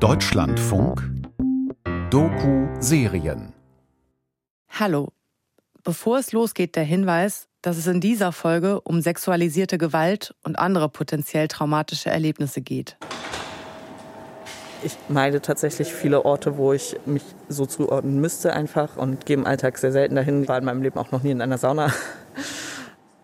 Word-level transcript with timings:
Deutschlandfunk 0.00 1.02
Doku-Serien 2.10 3.52
Hallo. 4.70 5.08
Bevor 5.82 6.18
es 6.18 6.30
losgeht, 6.30 6.76
der 6.76 6.84
Hinweis, 6.84 7.48
dass 7.62 7.76
es 7.78 7.88
in 7.88 8.00
dieser 8.00 8.30
Folge 8.30 8.80
um 8.82 9.00
sexualisierte 9.00 9.76
Gewalt 9.76 10.36
und 10.44 10.56
andere 10.56 10.88
potenziell 10.88 11.48
traumatische 11.48 12.10
Erlebnisse 12.10 12.60
geht. 12.60 12.96
Ich 14.84 14.96
meide 15.08 15.40
tatsächlich 15.40 15.92
viele 15.92 16.24
Orte, 16.24 16.56
wo 16.58 16.72
ich 16.72 16.94
mich 17.04 17.24
so 17.48 17.66
zuordnen 17.66 18.20
müsste 18.20 18.52
einfach 18.52 18.96
und 18.96 19.26
gehe 19.26 19.36
im 19.36 19.46
Alltag 19.46 19.78
sehr 19.78 19.90
selten 19.90 20.14
dahin. 20.14 20.46
War 20.46 20.58
in 20.58 20.64
meinem 20.64 20.82
Leben 20.82 20.98
auch 21.00 21.10
noch 21.10 21.24
nie 21.24 21.32
in 21.32 21.42
einer 21.42 21.58
Sauna. 21.58 21.92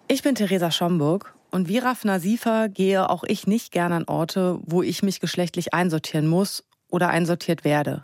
Ich 0.09 0.23
bin 0.23 0.35
Theresa 0.35 0.73
Schomburg 0.73 1.35
und 1.55 1.69
wie 1.69 1.79
Rafna 1.79 2.19
Siefer 2.19 2.69
gehe 2.69 3.09
auch 3.09 3.23
ich 3.23 3.47
nicht 3.47 3.71
gern 3.71 3.93
an 3.93 4.09
Orte, 4.09 4.59
wo 4.65 4.83
ich 4.83 5.05
mich 5.05 5.21
geschlechtlich 5.21 5.73
einsortieren 5.73 6.27
muss 6.27 6.65
oder 6.89 7.11
einsortiert 7.11 7.63
werde. 7.63 8.03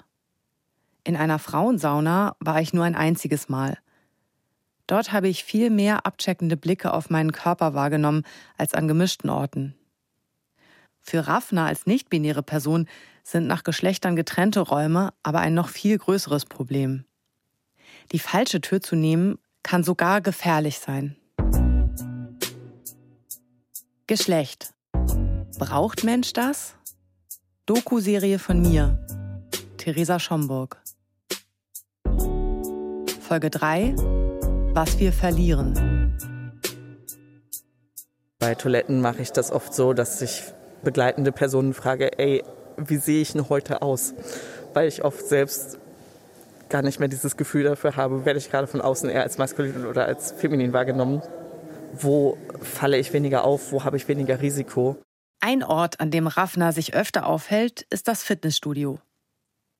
In 1.02 1.16
einer 1.16 1.40
Frauensauna 1.40 2.36
war 2.38 2.60
ich 2.60 2.72
nur 2.72 2.84
ein 2.84 2.94
einziges 2.94 3.48
Mal. 3.48 3.76
Dort 4.86 5.12
habe 5.12 5.26
ich 5.26 5.42
viel 5.42 5.68
mehr 5.68 6.06
abcheckende 6.06 6.56
Blicke 6.56 6.94
auf 6.94 7.10
meinen 7.10 7.32
Körper 7.32 7.74
wahrgenommen 7.74 8.22
als 8.56 8.72
an 8.72 8.86
gemischten 8.86 9.30
Orten. 9.30 9.74
Für 11.00 11.26
Rafna 11.26 11.66
als 11.66 11.86
nicht-binäre 11.86 12.44
Person 12.44 12.86
sind 13.24 13.48
nach 13.48 13.64
Geschlechtern 13.64 14.14
getrennte 14.14 14.60
Räume 14.60 15.12
aber 15.24 15.40
ein 15.40 15.54
noch 15.54 15.70
viel 15.70 15.98
größeres 15.98 16.44
Problem. 16.44 17.04
Die 18.12 18.20
falsche 18.20 18.60
Tür 18.60 18.80
zu 18.80 18.94
nehmen 18.94 19.40
kann 19.64 19.82
sogar 19.82 20.20
gefährlich 20.20 20.78
sein. 20.78 21.16
Geschlecht. 24.10 24.74
Braucht 25.60 26.02
Mensch 26.02 26.32
das? 26.32 26.74
Doku-Serie 27.66 28.40
von 28.40 28.60
mir, 28.60 28.98
Theresa 29.76 30.18
Schomburg. 30.18 30.82
Folge 33.20 33.50
3. 33.50 33.94
Was 34.74 34.98
wir 34.98 35.12
verlieren. 35.12 36.18
Bei 38.40 38.56
Toiletten 38.56 39.00
mache 39.00 39.22
ich 39.22 39.30
das 39.30 39.52
oft 39.52 39.72
so, 39.72 39.92
dass 39.92 40.20
ich 40.22 40.42
begleitende 40.82 41.30
Personen 41.30 41.72
frage, 41.72 42.18
ey, 42.18 42.42
wie 42.78 42.96
sehe 42.96 43.22
ich 43.22 43.30
denn 43.30 43.48
heute 43.48 43.80
aus? 43.80 44.14
Weil 44.74 44.88
ich 44.88 45.04
oft 45.04 45.24
selbst 45.24 45.78
gar 46.68 46.82
nicht 46.82 46.98
mehr 46.98 47.08
dieses 47.08 47.36
Gefühl 47.36 47.62
dafür 47.62 47.94
habe, 47.94 48.24
werde 48.24 48.40
ich 48.40 48.50
gerade 48.50 48.66
von 48.66 48.80
außen 48.80 49.08
eher 49.08 49.22
als 49.22 49.38
maskulin 49.38 49.86
oder 49.86 50.06
als 50.06 50.32
feminin 50.32 50.72
wahrgenommen 50.72 51.22
wo 51.92 52.38
falle 52.60 52.98
ich 52.98 53.12
weniger 53.12 53.44
auf, 53.44 53.72
wo 53.72 53.84
habe 53.84 53.96
ich 53.96 54.08
weniger 54.08 54.40
Risiko. 54.40 54.96
Ein 55.40 55.62
Ort, 55.62 56.00
an 56.00 56.10
dem 56.10 56.26
Raffner 56.26 56.72
sich 56.72 56.94
öfter 56.94 57.26
aufhält, 57.26 57.86
ist 57.90 58.08
das 58.08 58.22
Fitnessstudio. 58.22 58.98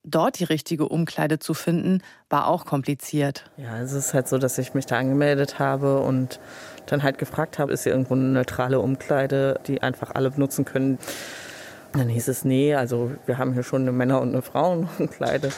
Dort 0.02 0.38
die 0.40 0.44
richtige 0.44 0.88
Umkleide 0.88 1.38
zu 1.38 1.52
finden, 1.52 2.02
war 2.30 2.46
auch 2.46 2.64
kompliziert. 2.64 3.50
Ja, 3.58 3.78
es 3.78 3.92
ist 3.92 4.14
halt 4.14 4.28
so, 4.28 4.38
dass 4.38 4.56
ich 4.56 4.72
mich 4.72 4.86
da 4.86 4.96
angemeldet 4.96 5.58
habe 5.58 6.00
und 6.00 6.40
dann 6.86 7.02
halt 7.02 7.18
gefragt 7.18 7.58
habe, 7.58 7.72
ist 7.72 7.82
hier 7.82 7.92
irgendwo 7.92 8.14
eine 8.14 8.24
neutrale 8.24 8.80
Umkleide, 8.80 9.60
die 9.66 9.82
einfach 9.82 10.14
alle 10.14 10.30
benutzen 10.30 10.64
können. 10.64 10.98
Dann 11.92 12.08
hieß 12.08 12.28
es, 12.28 12.46
nee, 12.46 12.74
also 12.74 13.12
wir 13.26 13.36
haben 13.36 13.52
hier 13.52 13.62
schon 13.62 13.82
eine 13.82 13.92
Männer- 13.92 14.22
und 14.22 14.30
eine 14.30 14.40
Frauenumkleide. 14.40 15.50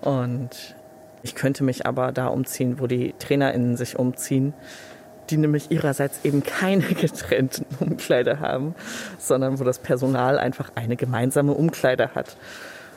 Und 0.00 0.74
ich 1.22 1.36
könnte 1.36 1.62
mich 1.62 1.86
aber 1.86 2.10
da 2.10 2.26
umziehen, 2.26 2.80
wo 2.80 2.88
die 2.88 3.14
TrainerInnen 3.20 3.76
sich 3.76 3.96
umziehen 3.96 4.52
die 5.30 5.36
nämlich 5.36 5.70
ihrerseits 5.70 6.20
eben 6.24 6.42
keine 6.42 6.82
getrennten 6.94 7.66
Umkleider 7.80 8.40
haben, 8.40 8.74
sondern 9.18 9.58
wo 9.58 9.64
das 9.64 9.78
Personal 9.78 10.38
einfach 10.38 10.72
eine 10.74 10.96
gemeinsame 10.96 11.52
Umkleide 11.52 12.14
hat. 12.14 12.36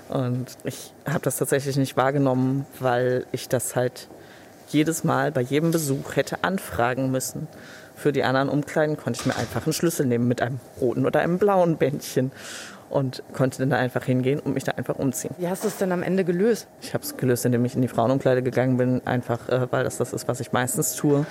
Und 0.10 0.48
ich 0.64 0.92
habe 1.08 1.22
das 1.22 1.38
tatsächlich 1.38 1.78
nicht 1.78 1.96
wahrgenommen, 1.96 2.66
weil 2.80 3.26
ich 3.32 3.48
das 3.48 3.76
halt 3.76 4.08
jedes 4.70 5.04
Mal 5.04 5.32
bei 5.32 5.42
jedem 5.42 5.72
Besuch 5.72 6.16
hätte 6.16 6.44
anfragen 6.44 7.12
müssen. 7.12 7.48
Für 7.95 8.12
die 8.12 8.23
anderen 8.23 8.50
Umkleiden 8.50 8.98
konnte 8.98 9.20
ich 9.20 9.26
mir 9.26 9.36
einfach 9.36 9.66
einen 9.66 9.73
Schlüssel 9.73 10.06
nehmen 10.06 10.28
mit 10.28 10.42
einem 10.42 10.60
roten 10.80 11.06
oder 11.06 11.20
einem 11.20 11.38
blauen 11.38 11.78
Bändchen 11.78 12.32
und 12.89 13.22
konnte 13.34 13.60
dann 13.60 13.70
da 13.70 13.78
einfach 13.78 14.04
hingehen 14.04 14.39
und 14.39 14.54
mich 14.54 14.64
da 14.64 14.72
einfach 14.73 14.95
umziehen. 14.95 15.36
Wie 15.38 15.48
hast 15.48 15.64
du 15.64 15.68
es 15.68 15.78
denn 15.78 15.92
am 15.92 16.02
Ende 16.02 16.23
gelöst? 16.23 16.68
Ich 16.82 16.94
habe 16.94 17.04
es 17.04 17.18
gelöst, 17.18 17.45
indem 17.45 17.64
ich 17.66 17.76
in 17.76 17.82
die 17.82 17.88
Frauenumkleide 17.88 18.42
gegangen 18.42 18.78
bin, 18.78 19.06
einfach 19.06 19.48
äh, 19.50 19.68
weil 19.72 19.84
das 19.84 19.98
das 19.98 20.14
ist, 20.14 20.28
was 20.28 20.39
ich 20.39 20.52
meistens 20.52 20.95
tue 20.95 21.26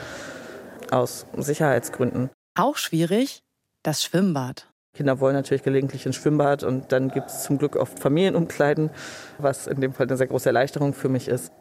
aus 0.92 1.26
Sicherheitsgründen. 1.36 2.30
Auch 2.54 2.76
schwierig 2.76 3.42
das 3.82 4.02
Schwimmbad. 4.02 4.68
Kinder 4.94 5.20
wollen 5.20 5.34
natürlich 5.34 5.62
gelegentlich 5.62 6.06
ins 6.06 6.16
Schwimmbad 6.16 6.64
und 6.64 6.90
dann 6.90 7.08
gibt 7.08 7.30
es 7.30 7.44
zum 7.44 7.58
Glück 7.58 7.76
oft 7.76 7.98
Familienumkleiden, 7.98 8.90
was 9.38 9.66
in 9.66 9.80
dem 9.80 9.92
Fall 9.92 10.06
eine 10.08 10.16
sehr 10.16 10.26
große 10.26 10.48
Erleichterung 10.48 10.92
für 10.92 11.08
mich 11.08 11.28
ist. 11.28 11.52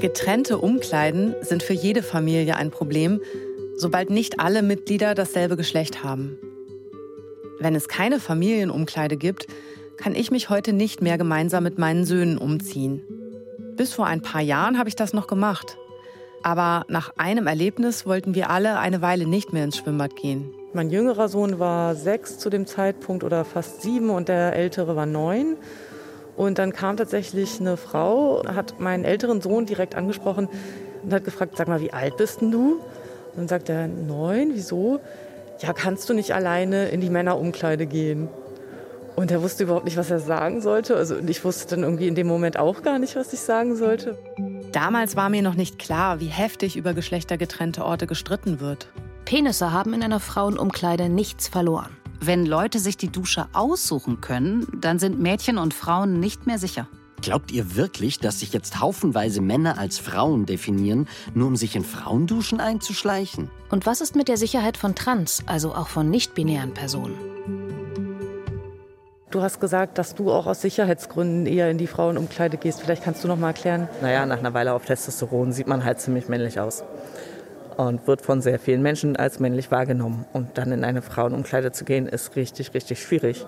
Getrennte 0.00 0.58
Umkleiden 0.58 1.34
sind 1.40 1.62
für 1.62 1.72
jede 1.72 2.02
Familie 2.02 2.56
ein 2.56 2.70
Problem, 2.70 3.20
sobald 3.76 4.10
nicht 4.10 4.38
alle 4.38 4.62
Mitglieder 4.62 5.14
dasselbe 5.14 5.56
Geschlecht 5.56 6.04
haben. 6.04 6.38
Wenn 7.58 7.74
es 7.74 7.88
keine 7.88 8.20
Familienumkleide 8.20 9.16
gibt, 9.16 9.46
kann 9.96 10.14
ich 10.14 10.30
mich 10.30 10.50
heute 10.50 10.72
nicht 10.72 11.00
mehr 11.00 11.18
gemeinsam 11.18 11.64
mit 11.64 11.78
meinen 11.78 12.04
Söhnen 12.04 12.38
umziehen. 12.38 13.00
Bis 13.76 13.94
vor 13.94 14.06
ein 14.06 14.22
paar 14.22 14.42
Jahren 14.42 14.78
habe 14.78 14.88
ich 14.88 14.96
das 14.96 15.12
noch 15.12 15.26
gemacht. 15.26 15.76
Aber 16.42 16.84
nach 16.88 17.12
einem 17.16 17.46
Erlebnis 17.46 18.06
wollten 18.06 18.34
wir 18.34 18.50
alle 18.50 18.78
eine 18.78 19.02
Weile 19.02 19.26
nicht 19.26 19.52
mehr 19.52 19.64
ins 19.64 19.76
Schwimmbad 19.76 20.16
gehen. 20.16 20.54
Mein 20.72 20.90
jüngerer 20.90 21.28
Sohn 21.28 21.58
war 21.58 21.94
sechs 21.94 22.38
zu 22.38 22.50
dem 22.50 22.66
Zeitpunkt 22.66 23.24
oder 23.24 23.44
fast 23.44 23.82
sieben 23.82 24.10
und 24.10 24.28
der 24.28 24.54
ältere 24.54 24.94
war 24.94 25.06
neun. 25.06 25.56
Und 26.36 26.58
dann 26.58 26.72
kam 26.72 26.96
tatsächlich 26.96 27.60
eine 27.60 27.76
Frau, 27.76 28.42
hat 28.46 28.78
meinen 28.78 29.04
älteren 29.04 29.40
Sohn 29.40 29.64
direkt 29.64 29.94
angesprochen 29.94 30.48
und 31.02 31.14
hat 31.14 31.24
gefragt, 31.24 31.56
sag 31.56 31.66
mal, 31.68 31.80
wie 31.80 31.92
alt 31.92 32.18
bist 32.18 32.42
denn 32.42 32.50
du? 32.50 32.74
Und 32.74 33.36
dann 33.36 33.48
sagt 33.48 33.68
er, 33.70 33.88
neun, 33.88 34.50
wieso? 34.52 35.00
Ja, 35.60 35.72
kannst 35.72 36.10
du 36.10 36.14
nicht 36.14 36.34
alleine 36.34 36.88
in 36.88 37.00
die 37.00 37.10
Männerumkleide 37.10 37.86
gehen? 37.86 38.28
Und 39.16 39.30
er 39.30 39.42
wusste 39.42 39.64
überhaupt 39.64 39.86
nicht, 39.86 39.96
was 39.96 40.10
er 40.10 40.20
sagen 40.20 40.60
sollte. 40.60 40.94
Also 40.94 41.16
ich 41.26 41.42
wusste 41.42 41.74
dann 41.74 41.84
irgendwie 41.84 42.06
in 42.06 42.14
dem 42.14 42.26
Moment 42.26 42.58
auch 42.58 42.82
gar 42.82 42.98
nicht, 42.98 43.16
was 43.16 43.32
ich 43.32 43.40
sagen 43.40 43.74
sollte. 43.74 44.18
Damals 44.76 45.16
war 45.16 45.30
mir 45.30 45.40
noch 45.40 45.54
nicht 45.54 45.78
klar, 45.78 46.20
wie 46.20 46.26
heftig 46.26 46.76
über 46.76 46.92
geschlechtergetrennte 46.92 47.82
Orte 47.82 48.06
gestritten 48.06 48.60
wird. 48.60 48.88
Penisse 49.24 49.72
haben 49.72 49.94
in 49.94 50.02
einer 50.02 50.20
Frauenumkleide 50.20 51.08
nichts 51.08 51.48
verloren. 51.48 51.96
Wenn 52.20 52.44
Leute 52.44 52.78
sich 52.78 52.98
die 52.98 53.08
Dusche 53.08 53.46
aussuchen 53.54 54.20
können, 54.20 54.66
dann 54.78 54.98
sind 54.98 55.18
Mädchen 55.18 55.56
und 55.56 55.72
Frauen 55.72 56.20
nicht 56.20 56.46
mehr 56.46 56.58
sicher. 56.58 56.88
Glaubt 57.22 57.52
ihr 57.52 57.74
wirklich, 57.74 58.18
dass 58.18 58.40
sich 58.40 58.52
jetzt 58.52 58.78
haufenweise 58.78 59.40
Männer 59.40 59.78
als 59.78 59.98
Frauen 59.98 60.44
definieren, 60.44 61.08
nur 61.32 61.46
um 61.46 61.56
sich 61.56 61.74
in 61.74 61.82
Frauenduschen 61.82 62.60
einzuschleichen? 62.60 63.48
Und 63.70 63.86
was 63.86 64.02
ist 64.02 64.14
mit 64.14 64.28
der 64.28 64.36
Sicherheit 64.36 64.76
von 64.76 64.94
Trans, 64.94 65.42
also 65.46 65.74
auch 65.74 65.88
von 65.88 66.10
nicht-binären 66.10 66.74
Personen? 66.74 67.16
Du 69.30 69.42
hast 69.42 69.60
gesagt, 69.60 69.98
dass 69.98 70.14
du 70.14 70.30
auch 70.30 70.46
aus 70.46 70.60
Sicherheitsgründen 70.60 71.46
eher 71.46 71.68
in 71.68 71.78
die 71.78 71.88
Frauenumkleide 71.88 72.58
gehst. 72.58 72.82
Vielleicht 72.82 73.02
kannst 73.02 73.24
du 73.24 73.28
noch 73.28 73.36
mal 73.36 73.48
erklären. 73.48 73.88
Naja, 74.00 74.24
nach 74.24 74.38
einer 74.38 74.54
Weile 74.54 74.72
auf 74.72 74.84
Testosteron 74.84 75.52
sieht 75.52 75.66
man 75.66 75.84
halt 75.84 75.98
ziemlich 75.98 76.28
männlich 76.28 76.60
aus 76.60 76.84
und 77.76 78.06
wird 78.06 78.22
von 78.22 78.40
sehr 78.40 78.60
vielen 78.60 78.82
Menschen 78.82 79.16
als 79.16 79.40
männlich 79.40 79.72
wahrgenommen. 79.72 80.26
Und 80.32 80.56
dann 80.58 80.70
in 80.70 80.84
eine 80.84 81.02
Frauenumkleide 81.02 81.72
zu 81.72 81.84
gehen, 81.84 82.06
ist 82.06 82.36
richtig, 82.36 82.72
richtig 82.72 83.02
schwierig. 83.02 83.44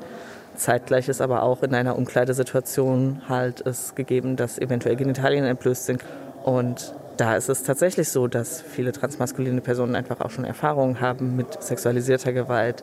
Zeitgleich 0.57 1.09
ist 1.09 1.21
aber 1.21 1.45
auch 1.45 1.63
in 1.63 1.73
einer 1.73 1.97
Umkleidesituation 1.97 3.23
halt 3.29 3.65
es 3.65 3.95
gegeben, 3.95 4.35
dass 4.35 4.59
eventuell 4.59 4.97
Genitalien 4.97 5.45
entblößt 5.45 5.87
sind. 5.87 6.03
Und 6.43 6.93
da 7.19 7.37
ist 7.37 7.49
es 7.49 7.63
tatsächlich 7.63 8.09
so, 8.09 8.27
dass 8.27 8.61
viele 8.61 8.91
transmaskuline 8.91 9.61
Personen 9.61 9.95
einfach 9.95 10.21
auch 10.21 10.31
schon 10.31 10.45
Erfahrungen 10.45 11.01
haben 11.01 11.37
mit 11.37 11.63
sexualisierter 11.63 12.33
Gewalt 12.33 12.83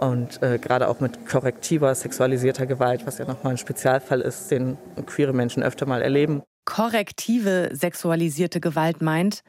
und 0.00 0.42
äh, 0.42 0.58
gerade 0.58 0.88
auch 0.88 1.00
mit 1.00 1.26
korrektiver 1.26 1.94
sexualisierter 1.94 2.66
Gewalt, 2.66 3.06
was 3.06 3.18
ja 3.18 3.26
nochmal 3.26 3.54
ein 3.54 3.58
Spezialfall 3.58 4.20
ist, 4.20 4.50
den 4.50 4.78
queere 5.06 5.32
Menschen 5.32 5.62
öfter 5.62 5.86
mal 5.86 6.02
erleben. 6.02 6.42
Korrektive 6.64 7.70
sexualisierte 7.72 8.60
Gewalt 8.60 9.02
meint, 9.02 9.42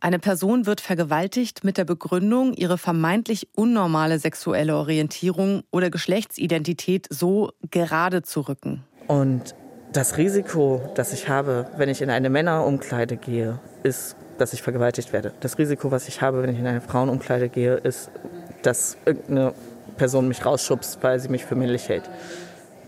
eine 0.00 0.18
Person 0.18 0.66
wird 0.66 0.82
vergewaltigt 0.82 1.64
mit 1.64 1.78
der 1.78 1.84
Begründung, 1.84 2.52
ihre 2.52 2.76
vermeintlich 2.76 3.48
unnormale 3.56 4.18
sexuelle 4.18 4.76
Orientierung 4.76 5.62
oder 5.70 5.88
Geschlechtsidentität 5.88 7.06
so 7.08 7.52
gerade 7.70 8.22
zu 8.22 8.42
rücken. 8.42 8.84
Und 9.06 9.54
das 9.92 10.18
Risiko, 10.18 10.82
das 10.94 11.14
ich 11.14 11.28
habe, 11.30 11.68
wenn 11.78 11.88
ich 11.88 12.02
in 12.02 12.10
eine 12.10 12.28
Männerumkleide 12.28 13.16
gehe, 13.16 13.60
ist, 13.82 14.16
dass 14.36 14.52
ich 14.52 14.60
vergewaltigt 14.60 15.12
werde. 15.12 15.32
Das 15.40 15.56
Risiko, 15.56 15.90
was 15.90 16.08
ich 16.08 16.20
habe, 16.20 16.42
wenn 16.42 16.50
ich 16.50 16.58
in 16.58 16.66
eine 16.66 16.80
Frauenumkleide 16.80 17.48
gehe, 17.48 17.76
ist, 17.76 18.10
dass 18.62 18.98
irgendeine 19.06 19.54
Person 19.96 20.28
mich 20.28 20.44
rausschubst, 20.44 20.98
weil 21.02 21.20
sie 21.20 21.28
mich 21.28 21.44
für 21.44 21.54
männlich 21.54 21.88
hält. 21.88 22.08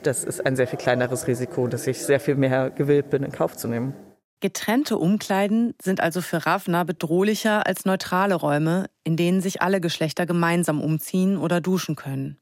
Das 0.02 0.24
ist 0.24 0.44
ein 0.44 0.56
sehr 0.56 0.66
viel 0.66 0.78
kleineres 0.78 1.26
Risiko, 1.26 1.66
dass 1.66 1.86
ich 1.86 2.02
sehr 2.02 2.20
viel 2.20 2.36
mehr 2.36 2.70
gewillt 2.70 3.10
bin, 3.10 3.22
in 3.22 3.32
Kauf 3.32 3.56
zu 3.56 3.68
nehmen. 3.68 3.94
Getrennte 4.40 4.98
Umkleiden 4.98 5.74
sind 5.82 6.00
also 6.00 6.20
für 6.20 6.44
Ravna 6.44 6.84
bedrohlicher 6.84 7.66
als 7.66 7.86
neutrale 7.86 8.34
Räume, 8.34 8.86
in 9.02 9.16
denen 9.16 9.40
sich 9.40 9.62
alle 9.62 9.80
Geschlechter 9.80 10.26
gemeinsam 10.26 10.82
umziehen 10.82 11.38
oder 11.38 11.60
duschen 11.60 11.96
können. 11.96 12.38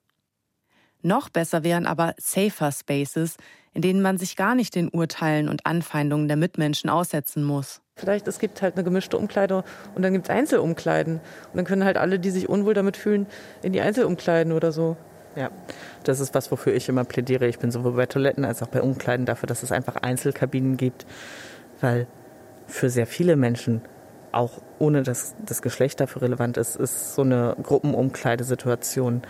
Noch 1.05 1.29
besser 1.29 1.65
wären 1.65 1.87
aber 1.87 2.15
safer 2.17 2.73
Spaces, 2.73 3.37
in 3.75 3.83
denen 3.83 4.01
man 4.01 4.17
sich 4.17 4.37
gar 4.37 4.55
nicht 4.55 4.75
den 4.75 4.89
Urteilen 4.89 5.51
und 5.51 5.67
Anfeindungen 5.67 6.29
der 6.29 6.39
Mitmenschen 6.39 6.89
aussetzen 6.89 7.45
muss. 7.45 7.83
Vielleicht 7.95 8.27
es 8.27 8.39
gibt 8.39 8.63
halt 8.63 8.75
eine 8.75 8.85
gemischte 8.85 9.19
Umkleide 9.19 9.65
und 9.95 10.01
dann 10.01 10.15
gibt 10.15 10.25
es 10.25 10.31
Einzelumkleiden. 10.35 11.17
Und 11.17 11.57
dann 11.57 11.67
können 11.67 11.85
halt 11.85 11.99
alle, 11.99 12.19
die 12.19 12.31
sich 12.31 12.49
unwohl 12.49 12.73
damit 12.73 12.97
fühlen, 12.97 13.27
in 13.63 13.75
die 13.75 13.83
Einzelumkleiden 13.83 14.51
oder 14.55 14.73
so. 14.73 14.97
Ja, 15.37 15.51
das 16.05 16.21
ist 16.21 16.35
was, 16.35 16.51
wofür 16.51 16.73
ich 16.73 16.89
immer 16.89 17.05
plädiere. 17.05 17.47
Ich 17.49 17.59
bin 17.59 17.71
sowohl 17.71 17.93
bei 17.93 18.07
Toiletten 18.07 18.47
als 18.47 18.63
auch 18.63 18.69
bei 18.69 18.81
Umkleiden 18.81 19.27
dafür, 19.27 19.47
dass 19.47 19.63
es 19.63 19.73
einfach 19.73 19.97
Einzelkabinen 19.97 20.79
gibt, 20.79 21.05
weil 21.83 22.07
für 22.67 22.89
sehr 22.89 23.07
viele 23.07 23.37
Menschen, 23.37 23.83
auch 24.33 24.63
ohne 24.79 25.03
dass 25.03 25.35
das 25.45 25.61
Geschlecht 25.61 26.01
dafür 26.01 26.23
relevant 26.23 26.57
ist, 26.57 26.77
ist 26.77 27.15
so 27.15 27.23
eine 27.23 27.57
Gruppenumkleidesituation 27.63 29.23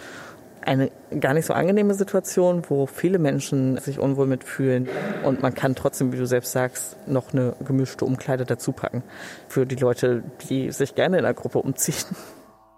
eine 0.67 0.91
gar 1.21 1.35
nicht 1.35 1.47
so 1.47 1.53
angenehme 1.53 1.95
Situation, 1.95 2.63
wo 2.69 2.87
viele 2.87 3.19
Menschen 3.19 3.79
sich 3.79 3.99
unwohl 3.99 4.27
mitfühlen. 4.27 4.89
Und 5.25 5.43
man 5.43 5.55
kann 5.55 5.75
trotzdem, 5.75 6.13
wie 6.13 6.17
du 6.17 6.27
selbst 6.27 6.53
sagst, 6.53 6.97
noch 7.07 7.33
eine 7.33 7.55
gemischte 7.65 8.05
Umkleide 8.05 8.45
dazu 8.45 8.73
packen. 8.73 9.03
Für 9.49 9.67
die 9.67 9.77
Leute, 9.77 10.23
die 10.49 10.71
sich 10.73 10.95
gerne 10.95 11.19
in 11.19 11.25
einer 11.25 11.35
Gruppe 11.35 11.59
umziehen. 11.59 12.17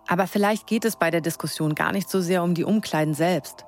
Aber 0.08 0.26
vielleicht 0.26 0.66
geht 0.66 0.84
es 0.84 0.96
bei 0.96 1.10
der 1.10 1.20
Diskussion 1.20 1.74
gar 1.74 1.92
nicht 1.92 2.08
so 2.08 2.20
sehr 2.20 2.42
um 2.42 2.54
die 2.54 2.64
Umkleiden 2.64 3.14
selbst. 3.14 3.64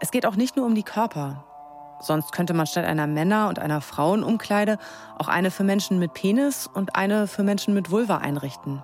Es 0.00 0.10
geht 0.10 0.26
auch 0.26 0.36
nicht 0.36 0.56
nur 0.56 0.66
um 0.66 0.74
die 0.74 0.82
Körper. 0.82 1.44
Sonst 2.00 2.32
könnte 2.32 2.52
man 2.52 2.66
statt 2.66 2.84
einer 2.84 3.06
Männer- 3.06 3.48
und 3.48 3.60
einer 3.60 3.80
Frauenumkleide 3.80 4.78
auch 5.18 5.28
eine 5.28 5.52
für 5.52 5.62
Menschen 5.62 6.00
mit 6.00 6.14
Penis 6.14 6.66
und 6.66 6.96
eine 6.96 7.28
für 7.28 7.44
Menschen 7.44 7.74
mit 7.74 7.92
Vulva 7.92 8.18
einrichten. 8.18 8.82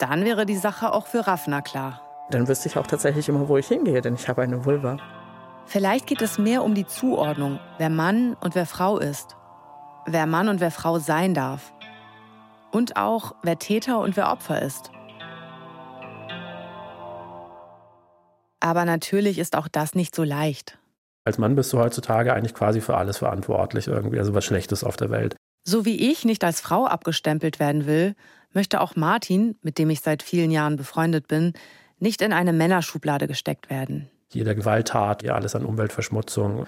Dann 0.00 0.24
wäre 0.24 0.44
die 0.44 0.56
Sache 0.56 0.92
auch 0.92 1.06
für 1.06 1.28
Raffner 1.28 1.62
klar. 1.62 2.03
Dann 2.30 2.48
wüsste 2.48 2.68
ich 2.68 2.78
auch 2.78 2.86
tatsächlich 2.86 3.28
immer, 3.28 3.48
wo 3.48 3.58
ich 3.58 3.68
hingehe, 3.68 4.00
denn 4.00 4.14
ich 4.14 4.28
habe 4.28 4.42
eine 4.42 4.64
Vulva. 4.64 4.96
Vielleicht 5.66 6.06
geht 6.06 6.22
es 6.22 6.38
mehr 6.38 6.62
um 6.62 6.74
die 6.74 6.86
Zuordnung, 6.86 7.58
wer 7.78 7.90
Mann 7.90 8.36
und 8.40 8.54
wer 8.54 8.66
Frau 8.66 8.98
ist. 8.98 9.36
Wer 10.06 10.26
Mann 10.26 10.48
und 10.48 10.60
wer 10.60 10.70
Frau 10.70 10.98
sein 10.98 11.34
darf. 11.34 11.72
Und 12.70 12.96
auch, 12.96 13.34
wer 13.42 13.58
Täter 13.58 14.00
und 14.00 14.16
wer 14.16 14.30
Opfer 14.30 14.60
ist. 14.60 14.90
Aber 18.60 18.84
natürlich 18.84 19.38
ist 19.38 19.56
auch 19.56 19.68
das 19.68 19.94
nicht 19.94 20.14
so 20.14 20.24
leicht. 20.24 20.78
Als 21.24 21.38
Mann 21.38 21.54
bist 21.54 21.72
du 21.72 21.78
heutzutage 21.78 22.34
eigentlich 22.34 22.54
quasi 22.54 22.80
für 22.80 22.96
alles 22.96 23.18
verantwortlich, 23.18 23.86
irgendwie, 23.86 24.18
also 24.18 24.34
was 24.34 24.44
Schlechtes 24.44 24.84
auf 24.84 24.96
der 24.96 25.10
Welt. 25.10 25.36
So 25.66 25.84
wie 25.84 26.10
ich 26.10 26.24
nicht 26.24 26.44
als 26.44 26.60
Frau 26.60 26.86
abgestempelt 26.86 27.58
werden 27.58 27.86
will, 27.86 28.14
möchte 28.52 28.80
auch 28.80 28.96
Martin, 28.96 29.56
mit 29.62 29.78
dem 29.78 29.88
ich 29.88 30.00
seit 30.00 30.22
vielen 30.22 30.50
Jahren 30.50 30.76
befreundet 30.76 31.28
bin, 31.28 31.54
nicht 32.04 32.22
in 32.22 32.32
eine 32.32 32.52
Männerschublade 32.52 33.26
gesteckt 33.26 33.70
werden. 33.70 34.08
Jeder 34.30 34.54
Gewalttat, 34.54 35.22
ja 35.22 35.34
alles 35.34 35.56
an 35.56 35.64
Umweltverschmutzung. 35.64 36.66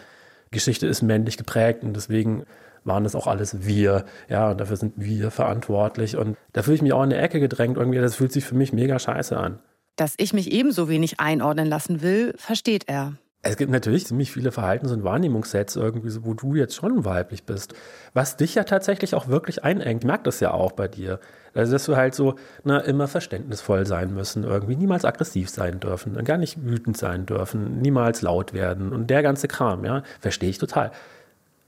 Geschichte 0.51 0.87
ist 0.87 1.03
männlich 1.03 1.37
geprägt 1.37 1.85
und 1.85 1.95
deswegen 1.95 2.45
waren 2.85 3.05
das 3.05 3.15
auch 3.15 3.27
alles 3.27 3.67
wir. 3.67 4.07
Ja, 4.29 4.51
und 4.51 4.59
dafür 4.59 4.77
sind 4.77 4.95
wir 4.97 5.31
verantwortlich. 5.31 6.17
Und 6.17 6.37
da 6.53 6.63
fühle 6.63 6.77
ich 6.77 6.83
mich 6.83 6.93
auch 6.93 7.03
in 7.03 7.13
eine 7.13 7.21
Ecke 7.21 7.39
gedrängt. 7.39 7.77
Irgendwie, 7.77 7.99
das 7.99 8.15
fühlt 8.15 8.33
sich 8.33 8.45
für 8.45 8.55
mich 8.55 8.73
mega 8.73 8.99
scheiße 8.99 9.37
an. 9.37 9.59
Dass 9.97 10.15
ich 10.17 10.33
mich 10.33 10.53
ebenso 10.53 10.89
wenig 10.89 11.21
einordnen 11.21 11.67
lassen 11.67 12.01
will, 12.01 12.35
versteht 12.39 12.85
er. 12.89 13.15
Es 13.49 13.57
gibt 13.57 13.71
natürlich 13.71 14.07
ziemlich 14.07 14.33
viele 14.33 14.51
Verhaltens- 14.53 14.93
und 14.93 15.05
Wahrnehmungssets 15.05 15.77
irgendwie, 15.77 16.11
wo 16.25 16.35
du 16.35 16.55
jetzt 16.55 16.75
schon 16.75 17.05
weiblich 17.05 17.45
bist. 17.45 17.75
Was 18.15 18.37
dich 18.37 18.55
ja 18.55 18.65
tatsächlich 18.65 19.15
auch 19.15 19.29
wirklich 19.29 19.65
einengt. 19.65 20.03
Ich 20.03 20.07
merke 20.07 20.25
das 20.25 20.41
ja 20.41 20.51
auch 20.51 20.73
bei 20.73 20.89
dir. 20.89 21.21
Also, 21.55 21.73
dass 21.73 21.89
wir 21.89 21.97
halt 21.97 22.15
so 22.15 22.35
na, 22.65 22.81
immer 22.81 23.09
verständnisvoll 23.09 23.87
sein 23.87 24.13
müssen, 24.13 24.45
irgendwie 24.45 24.77
niemals 24.77 25.05
aggressiv 25.05 25.49
sein 25.49 25.81
dürfen, 25.81 26.23
gar 26.25 26.37
nicht 26.37 26.63
wütend 26.65 26.99
sein 26.99 27.25
dürfen, 27.25 27.81
niemals 27.81 28.21
laut 28.21 28.53
werden 28.53 28.93
und 28.93 29.09
der 29.09 29.23
ganze 29.23 29.49
Kram, 29.49 29.85
ja, 29.85 30.03
verstehe 30.21 30.51
ich 30.51 30.59
total. 30.59 30.91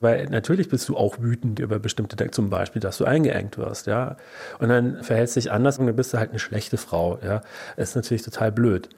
Weil 0.00 0.26
natürlich 0.26 0.68
bist 0.68 0.88
du 0.88 0.96
auch 0.96 1.18
wütend 1.20 1.58
über 1.58 1.78
bestimmte 1.78 2.16
Dinge, 2.16 2.30
zum 2.30 2.50
Beispiel, 2.50 2.80
dass 2.80 2.98
du 2.98 3.04
eingeengt 3.06 3.56
wirst, 3.58 3.86
ja. 3.86 4.16
Und 4.58 4.68
dann 4.68 5.02
verhältst 5.02 5.36
du 5.36 5.40
dich 5.40 5.50
anders 5.50 5.78
und 5.78 5.86
dann 5.86 5.96
bist 5.96 6.12
du 6.12 6.18
halt 6.18 6.30
eine 6.30 6.38
schlechte 6.38 6.76
Frau, 6.76 7.18
ja. 7.24 7.40
Das 7.76 7.90
ist 7.90 7.96
natürlich 7.96 8.22
total 8.22 8.52
blöd. 8.52 8.90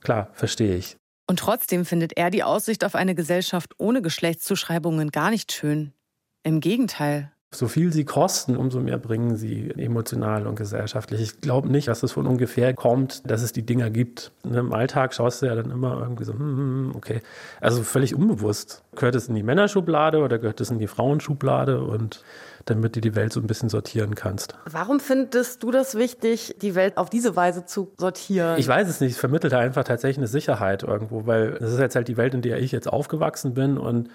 Klar, 0.00 0.28
verstehe 0.32 0.74
ich. 0.76 0.96
Und 1.26 1.40
trotzdem 1.40 1.84
findet 1.84 2.16
er 2.16 2.30
die 2.30 2.44
Aussicht 2.44 2.84
auf 2.84 2.94
eine 2.94 3.14
Gesellschaft 3.14 3.74
ohne 3.78 4.00
Geschlechtszuschreibungen 4.00 5.10
gar 5.10 5.30
nicht 5.30 5.52
schön. 5.52 5.92
Im 6.44 6.60
Gegenteil. 6.60 7.32
So 7.56 7.68
viel 7.68 7.92
sie 7.92 8.04
kosten, 8.04 8.56
umso 8.56 8.80
mehr 8.80 8.98
bringen 8.98 9.36
sie 9.36 9.70
emotional 9.76 10.46
und 10.46 10.56
gesellschaftlich. 10.56 11.22
Ich 11.22 11.40
glaube 11.40 11.68
nicht, 11.68 11.88
dass 11.88 12.02
es 12.02 12.12
von 12.12 12.26
ungefähr 12.26 12.74
kommt, 12.74 13.28
dass 13.30 13.42
es 13.42 13.52
die 13.52 13.62
Dinger 13.62 13.88
gibt. 13.88 14.32
Im 14.44 14.72
Alltag 14.72 15.14
schaust 15.14 15.40
du 15.40 15.46
ja 15.46 15.54
dann 15.54 15.70
immer 15.70 15.98
irgendwie 15.98 16.24
so, 16.24 16.34
hm, 16.34 16.92
okay. 16.94 17.22
Also 17.60 17.82
völlig 17.82 18.14
unbewusst. 18.14 18.82
Gehört 18.94 19.14
es 19.14 19.28
in 19.28 19.34
die 19.34 19.42
Männerschublade 19.42 20.18
oder 20.18 20.38
gehört 20.38 20.60
es 20.60 20.70
in 20.70 20.78
die 20.78 20.86
Frauenschublade? 20.86 21.82
Und 21.82 22.22
damit 22.66 22.96
du 22.96 23.00
die 23.00 23.14
Welt 23.14 23.32
so 23.32 23.40
ein 23.40 23.46
bisschen 23.46 23.68
sortieren 23.68 24.14
kannst. 24.14 24.54
Warum 24.68 25.00
findest 25.00 25.62
du 25.62 25.70
das 25.70 25.94
wichtig, 25.94 26.56
die 26.60 26.74
Welt 26.74 26.98
auf 26.98 27.08
diese 27.08 27.36
Weise 27.36 27.64
zu 27.64 27.92
sortieren? 27.96 28.58
Ich 28.58 28.68
weiß 28.68 28.88
es 28.88 29.00
nicht. 29.00 29.12
Es 29.12 29.18
vermittelt 29.18 29.54
einfach 29.54 29.84
tatsächlich 29.84 30.18
eine 30.18 30.26
Sicherheit 30.26 30.82
irgendwo, 30.82 31.26
weil 31.26 31.52
das 31.52 31.72
ist 31.72 31.78
jetzt 31.78 31.94
halt 31.94 32.08
die 32.08 32.16
Welt, 32.16 32.34
in 32.34 32.42
der 32.42 32.58
ich 32.58 32.72
jetzt 32.72 32.92
aufgewachsen 32.92 33.54
bin 33.54 33.78
und 33.78 34.10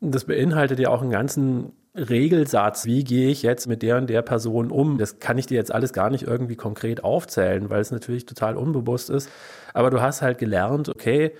das 0.00 0.24
beinhaltet 0.24 0.80
ja 0.80 0.88
auch 0.88 1.00
einen 1.00 1.12
ganzen 1.12 1.72
Regelsatz, 1.94 2.86
wie 2.86 3.04
gehe 3.04 3.28
ich 3.28 3.42
jetzt 3.42 3.66
mit 3.66 3.82
der 3.82 3.98
und 3.98 4.08
der 4.08 4.22
Person 4.22 4.70
um? 4.70 4.96
Das 4.96 5.18
kann 5.18 5.36
ich 5.36 5.46
dir 5.46 5.56
jetzt 5.56 5.72
alles 5.74 5.92
gar 5.92 6.08
nicht 6.08 6.26
irgendwie 6.26 6.56
konkret 6.56 7.04
aufzählen, 7.04 7.68
weil 7.68 7.80
es 7.82 7.90
natürlich 7.90 8.24
total 8.24 8.56
unbewusst 8.56 9.10
ist. 9.10 9.28
Aber 9.74 9.90
du 9.90 10.00
hast 10.00 10.22
halt 10.22 10.38
gelernt, 10.38 10.88
okay, 10.88 11.32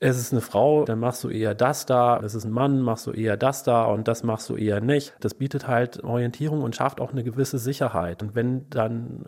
es 0.00 0.16
ist 0.16 0.32
eine 0.32 0.40
Frau, 0.40 0.84
dann 0.84 1.00
machst 1.00 1.24
du 1.24 1.28
eher 1.30 1.54
das 1.56 1.84
da, 1.86 2.20
es 2.22 2.34
ist 2.36 2.44
ein 2.44 2.52
Mann, 2.52 2.80
machst 2.82 3.08
du 3.08 3.12
eher 3.12 3.36
das 3.36 3.64
da 3.64 3.86
und 3.86 4.06
das 4.06 4.22
machst 4.22 4.48
du 4.48 4.56
eher 4.56 4.80
nicht. 4.80 5.14
Das 5.20 5.34
bietet 5.34 5.66
halt 5.66 6.04
Orientierung 6.04 6.62
und 6.62 6.76
schafft 6.76 7.00
auch 7.00 7.10
eine 7.10 7.24
gewisse 7.24 7.58
Sicherheit. 7.58 8.22
Und 8.22 8.36
wenn 8.36 8.70
dann 8.70 9.24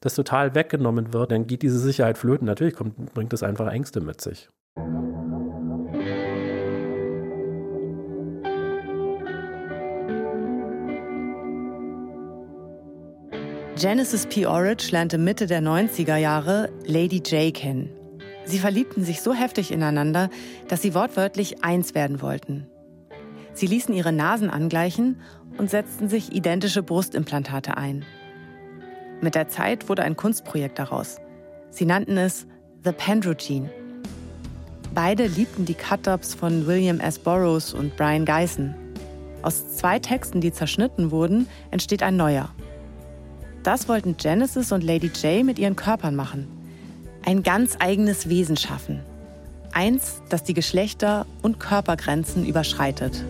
das 0.00 0.16
total 0.16 0.56
weggenommen 0.56 1.12
wird, 1.12 1.30
dann 1.30 1.46
geht 1.46 1.62
diese 1.62 1.78
Sicherheit 1.78 2.18
flöten. 2.18 2.46
Natürlich 2.46 2.74
kommt, 2.74 3.14
bringt 3.14 3.32
das 3.32 3.44
einfach 3.44 3.68
Ängste 3.70 4.00
mit 4.00 4.20
sich. 4.20 4.48
Genesis 13.82 14.26
P. 14.26 14.46
Orridge 14.46 14.92
lernte 14.92 15.18
Mitte 15.18 15.48
der 15.48 15.60
90er 15.60 16.14
Jahre 16.14 16.70
Lady 16.86 17.16
J 17.16 17.52
kennen. 17.52 17.90
Sie 18.44 18.60
verliebten 18.60 19.02
sich 19.02 19.20
so 19.20 19.34
heftig 19.34 19.72
ineinander, 19.72 20.30
dass 20.68 20.82
sie 20.82 20.94
wortwörtlich 20.94 21.64
eins 21.64 21.92
werden 21.92 22.22
wollten. 22.22 22.68
Sie 23.54 23.66
ließen 23.66 23.92
ihre 23.92 24.12
Nasen 24.12 24.50
angleichen 24.50 25.20
und 25.58 25.68
setzten 25.68 26.08
sich 26.08 26.32
identische 26.32 26.84
Brustimplantate 26.84 27.76
ein. 27.76 28.04
Mit 29.20 29.34
der 29.34 29.48
Zeit 29.48 29.88
wurde 29.88 30.04
ein 30.04 30.14
Kunstprojekt 30.14 30.78
daraus. 30.78 31.16
Sie 31.70 31.84
nannten 31.84 32.18
es 32.18 32.46
The 32.84 32.92
Pendrogene. 32.92 33.68
Beide 34.94 35.26
liebten 35.26 35.64
die 35.64 35.74
Cut-Ups 35.74 36.34
von 36.34 36.68
William 36.68 37.00
S. 37.00 37.18
Burroughs 37.18 37.74
und 37.74 37.96
Brian 37.96 38.26
Geisen. 38.26 38.76
Aus 39.42 39.74
zwei 39.74 39.98
Texten, 39.98 40.40
die 40.40 40.52
zerschnitten 40.52 41.10
wurden, 41.10 41.48
entsteht 41.72 42.04
ein 42.04 42.14
neuer. 42.14 42.48
Das 43.62 43.88
wollten 43.88 44.16
Genesis 44.16 44.72
und 44.72 44.82
Lady 44.82 45.06
J 45.06 45.44
mit 45.44 45.58
ihren 45.58 45.76
Körpern 45.76 46.16
machen. 46.16 46.48
Ein 47.24 47.44
ganz 47.44 47.76
eigenes 47.78 48.28
Wesen 48.28 48.56
schaffen. 48.56 49.00
Eins, 49.72 50.20
das 50.28 50.42
die 50.42 50.54
Geschlechter- 50.54 51.26
und 51.42 51.60
Körpergrenzen 51.60 52.44
überschreitet. 52.44 53.24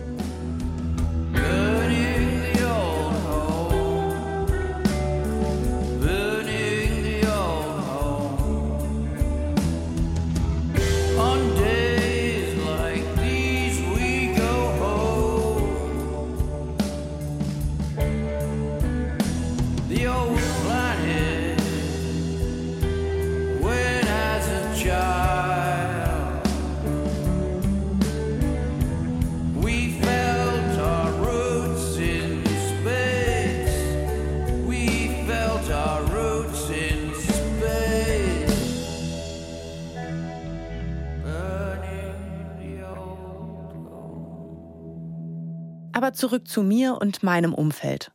Aber 46.03 46.11
zurück 46.11 46.49
zu 46.49 46.63
mir 46.63 46.97
und 46.99 47.23
meinem 47.23 47.53
Umfeld. 47.53 48.11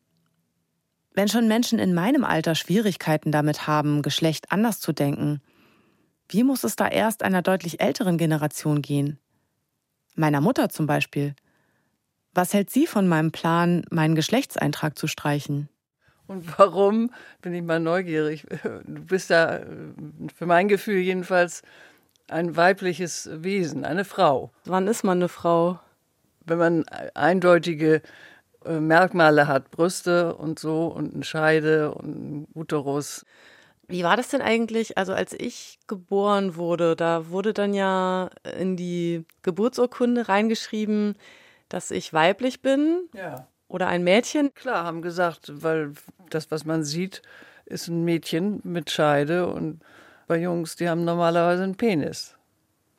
Wenn 1.14 1.26
schon 1.26 1.49
Menschen 1.49 1.78
in 1.78 1.95
meinem 1.95 2.23
Alter 2.23 2.54
Schwierigkeiten 2.54 3.33
damit 3.33 3.66
haben, 3.66 4.02
Geschlecht 4.02 4.52
anders 4.52 4.78
zu 4.78 4.92
denken, 4.92 5.40
Wie 6.28 6.45
muss 6.45 6.64
es 6.64 6.76
da 6.76 6.87
erst 6.87 7.23
einer 7.23 7.40
deutlich 7.40 7.80
älteren 7.80 8.18
Generation 8.18 8.83
gehen? 8.83 9.18
Meiner 10.16 10.42
Mutter 10.42 10.68
zum 10.68 10.87
Beispiel. 10.87 11.35
Was 12.35 12.52
hält 12.52 12.68
sie 12.68 12.87
von 12.87 13.09
meinem 13.09 13.33
Plan, 13.33 13.87
meinen 13.90 14.14
Geschlechtseintrag 14.14 14.99
zu 14.99 15.07
streichen? 15.07 15.71
Und 16.26 16.59
warum, 16.59 17.11
bin 17.40 17.54
ich 17.54 17.62
mal 17.62 17.80
neugierig. 17.80 18.45
Du 18.85 19.07
bist 19.07 19.30
da 19.30 19.61
für 20.37 20.45
mein 20.45 20.68
Gefühl 20.68 20.99
jedenfalls 20.99 21.62
ein 22.28 22.54
weibliches 22.54 23.30
Wesen, 23.33 23.87
eine 23.87 24.04
Frau. 24.04 24.52
Wann 24.66 24.88
ist 24.88 25.04
man 25.04 25.16
eine 25.16 25.30
Frau? 25.30 25.80
Wenn 26.48 26.58
man 26.58 26.84
eindeutige 27.14 28.02
äh, 28.64 28.80
Merkmale 28.80 29.46
hat, 29.46 29.70
Brüste 29.70 30.34
und 30.34 30.58
so 30.58 30.86
und 30.86 31.14
eine 31.14 31.24
Scheide 31.24 31.92
und 31.94 32.16
einen 32.16 32.48
Uterus. 32.54 33.24
Wie 33.86 34.04
war 34.04 34.16
das 34.16 34.28
denn 34.28 34.42
eigentlich? 34.42 34.98
Also 34.98 35.14
als 35.14 35.32
ich 35.32 35.78
geboren 35.86 36.56
wurde, 36.56 36.94
da 36.94 37.30
wurde 37.30 37.54
dann 37.54 37.72
ja 37.72 38.30
in 38.58 38.76
die 38.76 39.24
Geburtsurkunde 39.42 40.28
reingeschrieben, 40.28 41.16
dass 41.68 41.90
ich 41.90 42.12
weiblich 42.12 42.60
bin. 42.60 43.08
Ja. 43.14 43.46
Oder 43.68 43.86
ein 43.88 44.04
Mädchen. 44.04 44.52
Klar, 44.54 44.84
haben 44.84 45.02
gesagt, 45.02 45.50
weil 45.62 45.92
das, 46.30 46.50
was 46.50 46.64
man 46.64 46.84
sieht, 46.84 47.22
ist 47.64 47.88
ein 47.88 48.04
Mädchen 48.04 48.60
mit 48.64 48.90
Scheide 48.90 49.46
und 49.46 49.80
bei 50.26 50.38
Jungs, 50.38 50.76
die 50.76 50.88
haben 50.88 51.04
normalerweise 51.04 51.62
einen 51.62 51.76
Penis. 51.76 52.36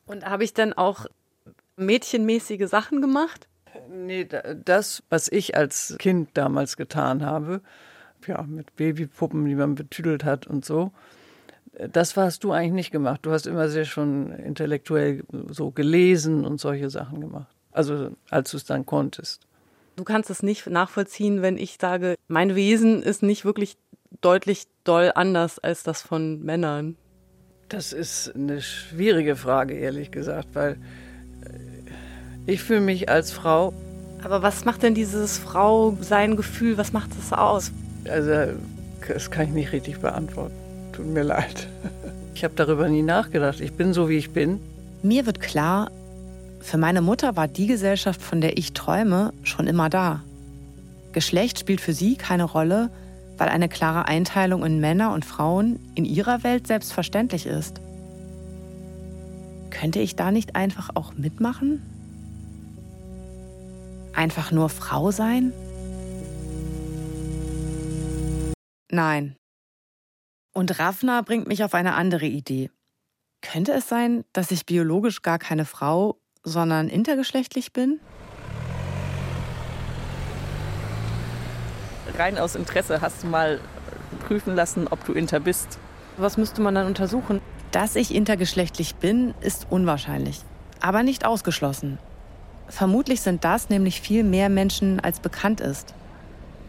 Und 0.06 0.26
habe 0.26 0.42
ich 0.42 0.54
dann 0.54 0.72
auch 0.72 1.06
mädchenmäßige 1.80 2.68
Sachen 2.68 3.00
gemacht? 3.00 3.48
Nee, 3.88 4.28
das, 4.64 5.02
was 5.10 5.28
ich 5.28 5.56
als 5.56 5.96
Kind 5.98 6.30
damals 6.34 6.76
getan 6.76 7.24
habe, 7.24 7.60
ja, 8.26 8.42
mit 8.42 8.76
Babypuppen, 8.76 9.44
die 9.44 9.54
man 9.54 9.74
betüdelt 9.74 10.24
hat 10.24 10.46
und 10.46 10.64
so, 10.64 10.92
das 11.72 12.16
hast 12.16 12.44
du 12.44 12.52
eigentlich 12.52 12.72
nicht 12.72 12.90
gemacht. 12.90 13.20
Du 13.22 13.30
hast 13.30 13.46
immer 13.46 13.68
sehr 13.68 13.84
schon 13.84 14.32
intellektuell 14.32 15.24
so 15.48 15.70
gelesen 15.70 16.44
und 16.44 16.60
solche 16.60 16.90
Sachen 16.90 17.20
gemacht. 17.20 17.48
Also 17.72 18.10
als 18.28 18.50
du 18.50 18.56
es 18.56 18.64
dann 18.64 18.84
konntest. 18.84 19.46
Du 19.96 20.04
kannst 20.04 20.30
es 20.30 20.42
nicht 20.42 20.66
nachvollziehen, 20.66 21.42
wenn 21.42 21.56
ich 21.56 21.78
sage, 21.80 22.16
mein 22.28 22.54
Wesen 22.54 23.02
ist 23.02 23.22
nicht 23.22 23.44
wirklich 23.44 23.76
deutlich 24.20 24.64
doll 24.84 25.12
anders 25.14 25.58
als 25.58 25.82
das 25.82 26.02
von 26.02 26.42
Männern. 26.42 26.96
Das 27.68 27.92
ist 27.92 28.34
eine 28.34 28.60
schwierige 28.60 29.36
Frage, 29.36 29.74
ehrlich 29.74 30.10
gesagt, 30.10 30.48
weil 30.54 30.76
ich 32.46 32.62
fühle 32.62 32.80
mich 32.80 33.08
als 33.08 33.32
Frau. 33.32 33.72
Aber 34.22 34.42
was 34.42 34.64
macht 34.64 34.82
denn 34.82 34.94
dieses 34.94 35.38
Frau 35.38 35.96
sein 36.00 36.36
Gefühl, 36.36 36.76
was 36.76 36.92
macht 36.92 37.10
das 37.16 37.32
aus? 37.36 37.72
Also, 38.08 38.52
das 39.06 39.30
kann 39.30 39.46
ich 39.46 39.52
nicht 39.52 39.72
richtig 39.72 39.98
beantworten. 40.00 40.54
Tut 40.92 41.06
mir 41.06 41.22
leid. 41.22 41.68
Ich 42.32 42.44
habe 42.44 42.54
darüber 42.56 42.88
nie 42.88 43.02
nachgedacht. 43.02 43.60
Ich 43.60 43.74
bin 43.74 43.92
so, 43.92 44.08
wie 44.08 44.16
ich 44.16 44.30
bin. 44.30 44.60
Mir 45.02 45.26
wird 45.26 45.40
klar, 45.40 45.90
für 46.60 46.78
meine 46.78 47.02
Mutter 47.02 47.36
war 47.36 47.48
die 47.48 47.66
Gesellschaft, 47.66 48.22
von 48.22 48.40
der 48.40 48.56
ich 48.56 48.72
träume, 48.72 49.34
schon 49.42 49.66
immer 49.66 49.90
da. 49.90 50.22
Geschlecht 51.12 51.58
spielt 51.58 51.80
für 51.82 51.92
sie 51.92 52.16
keine 52.16 52.44
Rolle, 52.44 52.88
weil 53.36 53.48
eine 53.48 53.68
klare 53.68 54.06
Einteilung 54.06 54.64
in 54.64 54.80
Männer 54.80 55.12
und 55.12 55.24
Frauen 55.24 55.78
in 55.94 56.04
ihrer 56.04 56.42
Welt 56.44 56.66
selbstverständlich 56.66 57.46
ist. 57.46 57.80
Könnte 59.70 60.00
ich 60.00 60.16
da 60.16 60.30
nicht 60.30 60.56
einfach 60.56 60.90
auch 60.94 61.14
mitmachen? 61.14 61.80
Einfach 64.12 64.50
nur 64.50 64.68
Frau 64.68 65.10
sein? 65.10 65.52
Nein. 68.90 69.36
Und 70.52 70.78
Ravna 70.78 71.22
bringt 71.22 71.46
mich 71.46 71.62
auf 71.62 71.74
eine 71.74 71.94
andere 71.94 72.26
Idee. 72.26 72.70
Könnte 73.40 73.72
es 73.72 73.88
sein, 73.88 74.24
dass 74.32 74.50
ich 74.50 74.66
biologisch 74.66 75.22
gar 75.22 75.38
keine 75.38 75.64
Frau, 75.64 76.20
sondern 76.42 76.88
intergeschlechtlich 76.88 77.72
bin? 77.72 78.00
Rein 82.18 82.36
aus 82.36 82.56
Interesse 82.56 83.00
hast 83.00 83.22
du 83.22 83.28
mal 83.28 83.60
prüfen 84.26 84.54
lassen, 84.54 84.88
ob 84.88 85.04
du 85.04 85.12
inter 85.12 85.40
bist. 85.40 85.78
Was 86.16 86.36
müsste 86.36 86.60
man 86.60 86.74
dann 86.74 86.86
untersuchen? 86.86 87.40
Dass 87.72 87.94
ich 87.94 88.12
intergeschlechtlich 88.12 88.96
bin, 88.96 89.32
ist 89.40 89.68
unwahrscheinlich, 89.70 90.40
aber 90.80 91.04
nicht 91.04 91.24
ausgeschlossen. 91.24 91.98
Vermutlich 92.68 93.20
sind 93.20 93.44
das 93.44 93.68
nämlich 93.68 94.00
viel 94.00 94.24
mehr 94.24 94.48
Menschen, 94.48 94.98
als 94.98 95.20
bekannt 95.20 95.60
ist. 95.60 95.94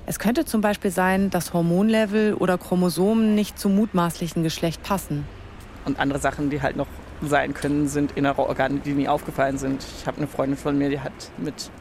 Es 0.06 0.20
könnte 0.20 0.46
zum 0.46 0.62
Beispiel 0.62 0.92
sein, 0.92 1.32
dass 1.32 1.54
Hormonlevel 1.54 2.36
oder 2.36 2.60
Chromosomen 2.60 3.34
nicht 3.34 3.58
zum 3.58 3.76
mutmaßlichen 3.76 4.44
Geschlecht 4.44 4.84
passen. 4.84 5.26
Und 5.86 6.00
andere 6.00 6.20
Sachen, 6.20 6.52
die 6.52 6.62
halt 6.62 6.76
noch 6.76 6.88
sein 7.24 7.56
können, 7.56 7.88
sind 7.88 8.12
innere 8.12 8.48
Organe, 8.48 8.80
die 8.80 8.94
nie 8.94 9.08
aufgefallen 9.08 9.58
sind. 9.58 9.84
Ich 9.98 10.06
habe 10.06 10.18
eine 10.18 10.28
Freundin 10.28 10.58
von 10.58 10.78
mir, 10.78 10.90
die 10.90 11.00
hat 11.00 11.14
mit 11.38 11.72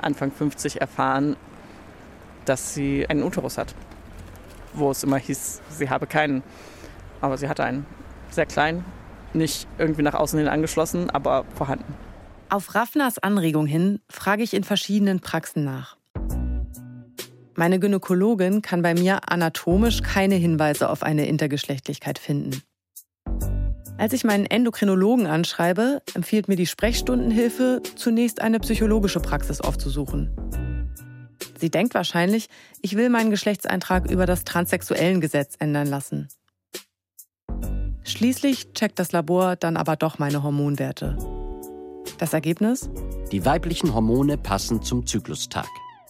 Anfang 0.00 0.30
50 0.30 0.80
erfahren, 0.80 1.36
dass 2.44 2.74
sie 2.74 3.04
einen 3.08 3.24
Uterus 3.24 3.58
hat. 3.58 3.74
Wo 4.74 4.92
es 4.92 5.02
immer 5.02 5.18
hieß, 5.18 5.60
sie 5.70 5.90
habe 5.90 6.06
keinen. 6.06 6.44
Aber 7.20 7.36
sie 7.36 7.48
hatte 7.48 7.64
einen. 7.64 7.97
Sehr 8.38 8.46
klein, 8.46 8.84
nicht 9.34 9.66
irgendwie 9.78 10.02
nach 10.02 10.14
außen 10.14 10.38
hin 10.38 10.46
angeschlossen, 10.46 11.10
aber 11.10 11.44
vorhanden. 11.56 11.92
Auf 12.50 12.76
Raffners 12.76 13.18
Anregung 13.18 13.66
hin 13.66 13.98
frage 14.08 14.44
ich 14.44 14.54
in 14.54 14.62
verschiedenen 14.62 15.18
Praxen 15.18 15.64
nach. 15.64 15.96
Meine 17.56 17.80
Gynäkologin 17.80 18.62
kann 18.62 18.80
bei 18.80 18.94
mir 18.94 19.28
anatomisch 19.28 20.02
keine 20.02 20.36
Hinweise 20.36 20.88
auf 20.88 21.02
eine 21.02 21.26
Intergeschlechtlichkeit 21.26 22.20
finden. 22.20 22.62
Als 23.96 24.12
ich 24.12 24.22
meinen 24.22 24.46
Endokrinologen 24.46 25.26
anschreibe, 25.26 26.00
empfiehlt 26.14 26.46
mir 26.46 26.54
die 26.54 26.68
Sprechstundenhilfe, 26.68 27.82
zunächst 27.96 28.40
eine 28.40 28.60
psychologische 28.60 29.18
Praxis 29.18 29.60
aufzusuchen. 29.60 30.30
Sie 31.58 31.70
denkt 31.70 31.92
wahrscheinlich, 31.94 32.46
ich 32.82 32.94
will 32.94 33.08
meinen 33.08 33.32
Geschlechtseintrag 33.32 34.08
über 34.08 34.26
das 34.26 34.44
transsexuellen 34.44 35.20
Gesetz 35.20 35.56
ändern 35.58 35.88
lassen. 35.88 36.28
Schließlich 38.08 38.72
checkt 38.72 38.98
das 38.98 39.12
Labor 39.12 39.56
dann 39.56 39.76
aber 39.76 39.94
doch 39.94 40.18
meine 40.18 40.42
Hormonwerte. 40.42 41.18
Das 42.16 42.32
Ergebnis? 42.32 42.88
Die 43.32 43.44
weiblichen 43.44 43.92
Hormone 43.92 44.38
passen 44.38 44.80
zum 44.80 45.06
Zyklustag. 45.06 45.68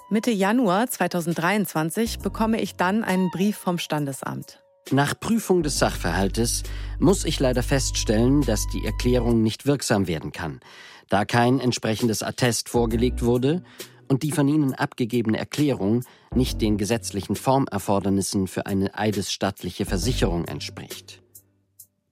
Mitte 0.08 0.30
Januar 0.30 0.86
2023 0.86 2.20
bekomme 2.20 2.60
ich 2.60 2.76
dann 2.76 3.02
einen 3.02 3.30
Brief 3.30 3.56
vom 3.56 3.78
Standesamt. 3.78 4.62
Nach 4.92 5.18
Prüfung 5.18 5.64
des 5.64 5.80
Sachverhaltes 5.80 6.62
muss 7.00 7.24
ich 7.24 7.40
leider 7.40 7.64
feststellen, 7.64 8.42
dass 8.42 8.68
die 8.72 8.86
Erklärung 8.86 9.42
nicht 9.42 9.66
wirksam 9.66 10.06
werden 10.06 10.30
kann, 10.30 10.60
da 11.08 11.24
kein 11.24 11.58
entsprechendes 11.58 12.22
Attest 12.22 12.68
vorgelegt 12.68 13.24
wurde 13.24 13.64
und 14.06 14.22
die 14.22 14.30
von 14.30 14.46
Ihnen 14.46 14.72
abgegebene 14.72 15.36
Erklärung 15.36 16.04
nicht 16.32 16.62
den 16.62 16.78
gesetzlichen 16.78 17.34
Formerfordernissen 17.34 18.46
für 18.46 18.66
eine 18.66 18.96
eidesstattliche 18.96 19.84
Versicherung 19.84 20.44
entspricht. 20.44 21.22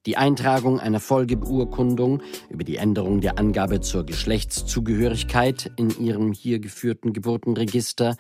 Die 0.07 0.17
Eintragung 0.17 0.79
einer 0.79 1.01
Folgebeurkundung 1.01 2.23
über 2.49 2.63
die 2.63 2.77
Änderung 2.77 3.21
der 3.21 3.41
Angabe 3.41 3.81
zur 3.81 4.07
Geschlechtszugehörigkeit 4.07 5.73
in 5.77 5.91
Ihrem 6.01 6.33
hier 6.33 6.61
geführten 6.61 7.13
Geburtenregister 7.13 8.17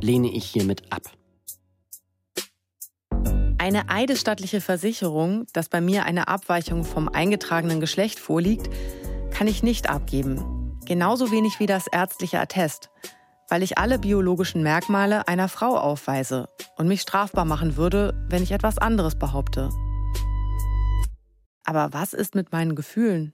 lehne 0.00 0.32
ich 0.32 0.46
hiermit 0.46 0.90
ab. 0.90 1.02
Eine 3.58 3.90
eidesstattliche 3.90 4.62
Versicherung, 4.62 5.46
dass 5.52 5.68
bei 5.68 5.82
mir 5.82 6.06
eine 6.06 6.28
Abweichung 6.28 6.84
vom 6.84 7.10
eingetragenen 7.10 7.80
Geschlecht 7.80 8.18
vorliegt, 8.18 8.70
kann 9.30 9.46
ich 9.46 9.62
nicht 9.62 9.90
abgeben. 9.90 10.78
Genauso 10.86 11.30
wenig 11.30 11.60
wie 11.60 11.66
das 11.66 11.86
ärztliche 11.86 12.40
Attest, 12.40 12.88
weil 13.50 13.62
ich 13.62 13.76
alle 13.76 13.98
biologischen 13.98 14.62
Merkmale 14.62 15.28
einer 15.28 15.48
Frau 15.48 15.76
aufweise 15.76 16.48
und 16.78 16.88
mich 16.88 17.02
strafbar 17.02 17.44
machen 17.44 17.76
würde, 17.76 18.26
wenn 18.30 18.42
ich 18.42 18.52
etwas 18.52 18.78
anderes 18.78 19.16
behaupte. 19.16 19.68
Aber 21.70 21.92
was 21.92 22.14
ist 22.14 22.34
mit 22.34 22.50
meinen 22.50 22.74
Gefühlen? 22.74 23.32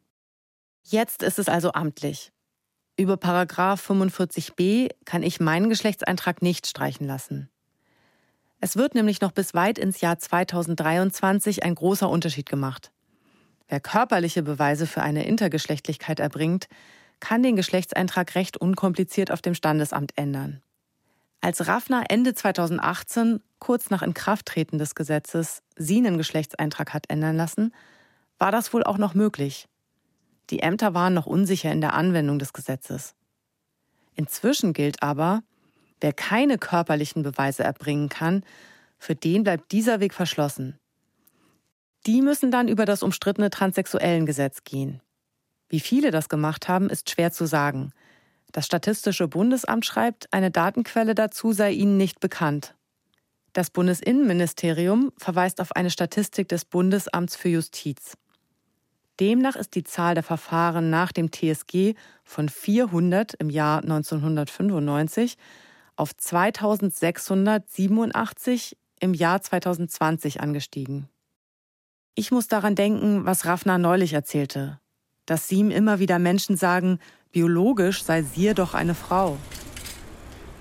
Jetzt 0.82 1.22
ist 1.22 1.38
es 1.38 1.48
also 1.48 1.72
amtlich. 1.72 2.32
Über 2.98 3.16
Paragraph 3.16 3.90
45b 3.90 4.90
kann 5.06 5.22
ich 5.22 5.40
meinen 5.40 5.70
Geschlechtseintrag 5.70 6.42
nicht 6.42 6.66
streichen 6.66 7.06
lassen. 7.06 7.48
Es 8.60 8.76
wird 8.76 8.94
nämlich 8.94 9.22
noch 9.22 9.32
bis 9.32 9.54
weit 9.54 9.78
ins 9.78 10.02
Jahr 10.02 10.18
2023 10.18 11.64
ein 11.64 11.74
großer 11.74 12.10
Unterschied 12.10 12.46
gemacht. 12.46 12.92
Wer 13.68 13.80
körperliche 13.80 14.42
Beweise 14.42 14.86
für 14.86 15.00
eine 15.00 15.24
Intergeschlechtlichkeit 15.24 16.20
erbringt, 16.20 16.66
kann 17.20 17.42
den 17.42 17.56
Geschlechtseintrag 17.56 18.34
recht 18.34 18.58
unkompliziert 18.58 19.30
auf 19.30 19.40
dem 19.40 19.54
Standesamt 19.54 20.12
ändern. 20.18 20.60
Als 21.40 21.68
Raffner 21.68 22.04
Ende 22.10 22.34
2018, 22.34 23.40
kurz 23.60 23.88
nach 23.88 24.02
Inkrafttreten 24.02 24.78
des 24.78 24.94
Gesetzes, 24.94 25.62
sie 25.76 26.02
Geschlechtseintrag 26.02 26.92
hat 26.92 27.06
ändern 27.08 27.38
lassen, 27.38 27.72
war 28.38 28.52
das 28.52 28.72
wohl 28.72 28.84
auch 28.84 28.98
noch 28.98 29.14
möglich. 29.14 29.68
Die 30.50 30.60
Ämter 30.60 30.94
waren 30.94 31.14
noch 31.14 31.26
unsicher 31.26 31.72
in 31.72 31.80
der 31.80 31.94
Anwendung 31.94 32.38
des 32.38 32.52
Gesetzes. 32.52 33.14
Inzwischen 34.14 34.72
gilt 34.72 35.02
aber, 35.02 35.42
wer 36.00 36.12
keine 36.12 36.58
körperlichen 36.58 37.22
Beweise 37.22 37.64
erbringen 37.64 38.08
kann, 38.08 38.44
für 38.98 39.14
den 39.14 39.44
bleibt 39.44 39.72
dieser 39.72 40.00
Weg 40.00 40.14
verschlossen. 40.14 40.78
Die 42.06 42.22
müssen 42.22 42.50
dann 42.50 42.68
über 42.68 42.84
das 42.84 43.02
umstrittene 43.02 43.50
Transsexuellengesetz 43.50 44.64
gehen. 44.64 45.00
Wie 45.68 45.80
viele 45.80 46.10
das 46.12 46.28
gemacht 46.28 46.68
haben, 46.68 46.88
ist 46.88 47.10
schwer 47.10 47.32
zu 47.32 47.46
sagen. 47.46 47.92
Das 48.52 48.64
Statistische 48.64 49.26
Bundesamt 49.26 49.84
schreibt, 49.84 50.32
eine 50.32 50.50
Datenquelle 50.52 51.14
dazu 51.14 51.52
sei 51.52 51.72
ihnen 51.72 51.96
nicht 51.96 52.20
bekannt. 52.20 52.74
Das 53.52 53.70
Bundesinnenministerium 53.70 55.12
verweist 55.16 55.60
auf 55.60 55.72
eine 55.74 55.90
Statistik 55.90 56.48
des 56.48 56.64
Bundesamts 56.64 57.36
für 57.36 57.48
Justiz. 57.48 58.16
Demnach 59.20 59.56
ist 59.56 59.74
die 59.74 59.84
Zahl 59.84 60.14
der 60.14 60.22
Verfahren 60.22 60.90
nach 60.90 61.12
dem 61.12 61.32
TSG 61.32 61.94
von 62.24 62.48
400 62.48 63.34
im 63.34 63.50
Jahr 63.50 63.82
1995 63.82 65.36
auf 65.96 66.16
2687 66.16 68.76
im 69.00 69.14
Jahr 69.14 69.40
2020 69.40 70.40
angestiegen. 70.40 71.08
Ich 72.14 72.30
muss 72.30 72.48
daran 72.48 72.74
denken, 72.74 73.24
was 73.24 73.46
Raffner 73.46 73.78
neulich 73.78 74.12
erzählte, 74.12 74.78
dass 75.26 75.50
ihm 75.50 75.70
immer 75.70 75.98
wieder 75.98 76.18
Menschen 76.18 76.56
sagen, 76.56 76.98
biologisch 77.32 78.02
sei 78.02 78.22
sie 78.22 78.54
doch 78.54 78.74
eine 78.74 78.94
Frau. 78.94 79.36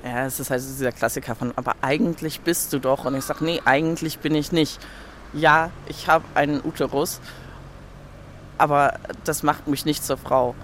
Ja, 0.03 0.25
es 0.25 0.39
ist 0.39 0.49
halt 0.49 0.61
dieser 0.61 0.91
Klassiker 0.91 1.35
von, 1.35 1.53
aber 1.55 1.75
eigentlich 1.81 2.41
bist 2.41 2.71
du 2.73 2.79
doch. 2.79 3.05
Und 3.05 3.15
ich 3.15 3.23
sage, 3.23 3.43
nee, 3.43 3.61
eigentlich 3.65 4.19
bin 4.19 4.35
ich 4.35 4.51
nicht. 4.51 4.79
Ja, 5.33 5.71
ich 5.87 6.07
habe 6.07 6.25
einen 6.35 6.63
Uterus, 6.63 7.21
aber 8.57 8.99
das 9.23 9.43
macht 9.43 9.67
mich 9.67 9.85
nicht 9.85 10.03
zur 10.03 10.17
Frau. 10.17 10.55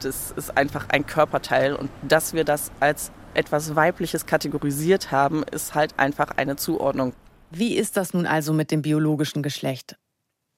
Das 0.00 0.32
ist 0.32 0.56
einfach 0.56 0.88
ein 0.88 1.06
Körperteil 1.06 1.74
und 1.74 1.90
dass 2.02 2.34
wir 2.34 2.44
das 2.44 2.70
als 2.80 3.10
etwas 3.34 3.74
Weibliches 3.74 4.26
kategorisiert 4.26 5.10
haben, 5.10 5.42
ist 5.44 5.74
halt 5.74 5.98
einfach 5.98 6.30
eine 6.36 6.56
Zuordnung. 6.56 7.14
Wie 7.50 7.76
ist 7.76 7.96
das 7.96 8.14
nun 8.14 8.26
also 8.26 8.52
mit 8.52 8.70
dem 8.70 8.82
biologischen 8.82 9.42
Geschlecht? 9.42 9.96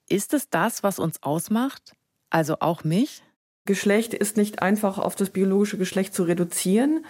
Ist 0.09 0.35
es 0.35 0.49
das, 0.50 0.83
was 0.83 0.99
uns 0.99 1.23
ausmacht? 1.23 1.95
Also 2.31 2.57
auch 2.61 2.85
mich? 2.85 3.23
Geschlecht 3.64 4.14
ist 4.14 4.37
nicht 4.37 4.62
einfach 4.62 4.99
auf 4.99 5.16
das 5.16 5.31
biologische 5.31 5.78
Geschlecht 5.78 6.14
zu 6.14 6.23
reduzieren, 6.23 7.05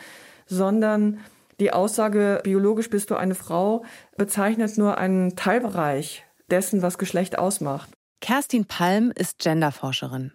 sondern 0.46 1.20
die 1.60 1.72
Aussage, 1.72 2.40
biologisch 2.42 2.90
bist 2.90 3.10
du 3.10 3.16
eine 3.16 3.34
Frau, 3.34 3.84
bezeichnet 4.16 4.76
nur 4.78 4.98
einen 4.98 5.36
Teilbereich 5.36 6.24
dessen, 6.50 6.82
was 6.82 6.98
Geschlecht 6.98 7.38
ausmacht. 7.38 7.90
Kerstin 8.20 8.64
Palm 8.64 9.12
ist 9.14 9.38
Genderforscherin. 9.38 10.32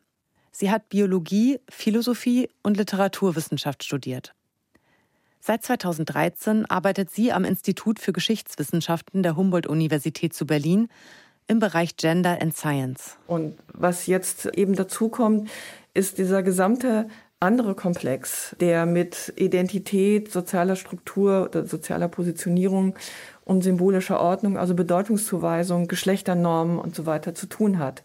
Sie 0.52 0.70
hat 0.70 0.90
Biologie, 0.90 1.60
Philosophie 1.70 2.50
und 2.62 2.78
Literaturwissenschaft 2.78 3.84
studiert. 3.84 4.34
Seit 5.40 5.64
2013 5.64 6.68
arbeitet 6.68 7.10
sie 7.10 7.32
am 7.32 7.44
Institut 7.44 8.00
für 8.00 8.14
Geschichtswissenschaften 8.14 9.24
der 9.24 9.36
Humboldt-Universität 9.36 10.34
zu 10.34 10.46
Berlin 10.46 10.88
im 11.48 11.60
Bereich 11.60 11.98
Gender 11.98 12.40
and 12.42 12.56
Science. 12.56 13.18
Und 13.26 13.58
was 13.74 14.06
jetzt 14.06 14.46
eben 14.56 14.76
dazu 14.76 15.10
kommt, 15.10 15.50
ist 15.94 16.20
dieser 16.20 16.44
gesamte 16.44 17.08
andere 17.42 17.74
Komplex, 17.74 18.56
der 18.60 18.86
mit 18.86 19.34
Identität, 19.36 20.32
sozialer 20.32 20.76
Struktur 20.76 21.46
oder 21.50 21.66
sozialer 21.66 22.08
Positionierung 22.08 22.96
und 23.44 23.64
symbolischer 23.64 24.20
Ordnung, 24.20 24.58
also 24.58 24.76
Bedeutungszuweisung, 24.76 25.88
Geschlechternormen 25.88 26.80
und 26.80 26.96
so 26.96 27.06
weiter 27.06 27.34
zu 27.34 27.48
tun 27.48 27.80
hat. 27.80 28.04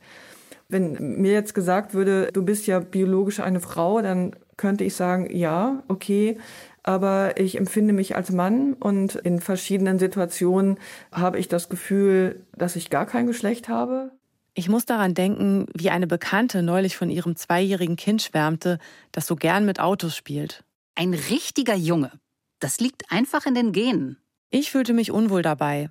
Wenn 0.68 1.20
mir 1.20 1.32
jetzt 1.32 1.54
gesagt 1.54 1.94
würde, 1.94 2.30
du 2.32 2.44
bist 2.44 2.66
ja 2.66 2.80
biologisch 2.80 3.40
eine 3.40 3.60
Frau, 3.60 4.02
dann 4.02 4.34
könnte 4.56 4.84
ich 4.84 4.94
sagen, 4.94 5.28
ja, 5.34 5.82
okay, 5.88 6.38
aber 6.82 7.38
ich 7.38 7.58
empfinde 7.58 7.92
mich 7.92 8.16
als 8.16 8.30
Mann 8.30 8.74
und 8.74 9.16
in 9.16 9.40
verschiedenen 9.40 9.98
Situationen 9.98 10.78
habe 11.12 11.38
ich 11.38 11.48
das 11.48 11.68
Gefühl, 11.68 12.46
dass 12.56 12.76
ich 12.76 12.90
gar 12.90 13.06
kein 13.06 13.26
Geschlecht 13.26 13.68
habe. 13.68 14.12
Ich 14.54 14.68
muss 14.68 14.86
daran 14.86 15.12
denken, 15.12 15.66
wie 15.74 15.90
eine 15.90 16.06
Bekannte 16.06 16.62
neulich 16.62 16.96
von 16.96 17.10
ihrem 17.10 17.36
zweijährigen 17.36 17.96
Kind 17.96 18.22
schwärmte, 18.22 18.78
das 19.12 19.26
so 19.26 19.36
gern 19.36 19.66
mit 19.66 19.80
Autos 19.80 20.16
spielt. 20.16 20.64
Ein 20.94 21.12
richtiger 21.12 21.74
Junge. 21.74 22.12
Das 22.58 22.80
liegt 22.80 23.12
einfach 23.12 23.44
in 23.44 23.54
den 23.54 23.72
Genen. 23.72 24.16
Ich 24.50 24.70
fühlte 24.70 24.92
mich 24.92 25.10
unwohl 25.10 25.42
dabei. 25.42 25.90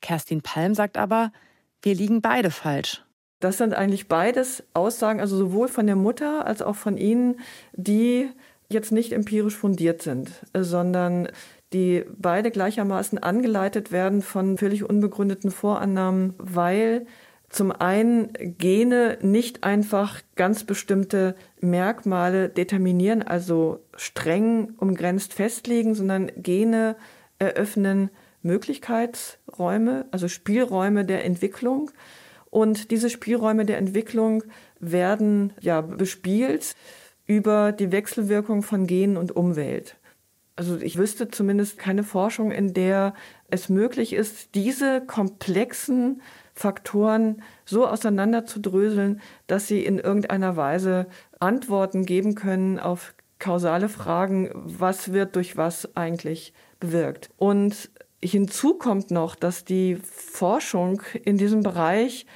Kerstin 0.00 0.42
Palm 0.42 0.74
sagt 0.74 0.96
aber, 0.96 1.32
wir 1.82 1.94
liegen 1.94 2.20
beide 2.20 2.50
falsch. 2.50 3.04
Das 3.40 3.58
sind 3.58 3.74
eigentlich 3.74 4.08
beides 4.08 4.62
Aussagen, 4.74 5.20
also 5.20 5.36
sowohl 5.36 5.68
von 5.68 5.86
der 5.86 5.96
Mutter 5.96 6.46
als 6.46 6.60
auch 6.60 6.76
von 6.76 6.96
Ihnen, 6.98 7.40
die 7.72 8.28
jetzt 8.68 8.92
nicht 8.92 9.12
empirisch 9.12 9.56
fundiert 9.56 10.02
sind, 10.02 10.30
sondern 10.54 11.28
die 11.72 12.04
beide 12.16 12.50
gleichermaßen 12.50 13.18
angeleitet 13.18 13.92
werden 13.92 14.22
von 14.22 14.58
völlig 14.58 14.88
unbegründeten 14.88 15.50
Vorannahmen, 15.50 16.34
weil 16.38 17.06
zum 17.48 17.72
einen 17.72 18.32
Gene 18.58 19.18
nicht 19.22 19.64
einfach 19.64 20.20
ganz 20.36 20.64
bestimmte 20.64 21.34
Merkmale 21.60 22.48
determinieren, 22.48 23.22
also 23.22 23.80
streng 23.96 24.74
umgrenzt 24.76 25.34
festlegen, 25.34 25.94
sondern 25.94 26.30
Gene 26.36 26.96
eröffnen 27.40 28.10
Möglichkeitsräume, 28.42 30.06
also 30.12 30.28
Spielräume 30.28 31.04
der 31.04 31.24
Entwicklung. 31.24 31.90
Und 32.50 32.90
diese 32.90 33.10
Spielräume 33.10 33.64
der 33.64 33.78
Entwicklung 33.78 34.44
werden 34.78 35.52
ja 35.60 35.80
bespielt 35.80 36.74
über 37.26 37.72
die 37.72 37.92
Wechselwirkung 37.92 38.62
von 38.62 38.86
Genen 38.86 39.16
und 39.16 39.34
Umwelt. 39.34 39.96
Also 40.56 40.76
ich 40.78 40.98
wüsste 40.98 41.28
zumindest 41.28 41.78
keine 41.78 42.02
Forschung, 42.02 42.50
in 42.50 42.74
der 42.74 43.14
es 43.48 43.68
möglich 43.68 44.12
ist, 44.12 44.54
diese 44.54 45.00
komplexen 45.00 46.22
Faktoren 46.54 47.42
so 47.64 47.86
auseinanderzudröseln, 47.86 49.20
dass 49.46 49.68
sie 49.68 49.84
in 49.84 49.98
irgendeiner 49.98 50.56
Weise 50.56 51.06
Antworten 51.38 52.04
geben 52.04 52.34
können 52.34 52.78
auf 52.78 53.14
kausale 53.38 53.88
Fragen, 53.88 54.50
was 54.54 55.12
wird 55.12 55.36
durch 55.36 55.56
was 55.56 55.96
eigentlich 55.96 56.52
bewirkt. 56.80 57.30
Und 57.36 57.90
hinzu 58.22 58.74
kommt 58.74 59.10
noch, 59.10 59.34
dass 59.34 59.64
die 59.64 59.96
Forschung 59.96 61.02
in 61.24 61.38
diesem 61.38 61.62
Bereich 61.62 62.26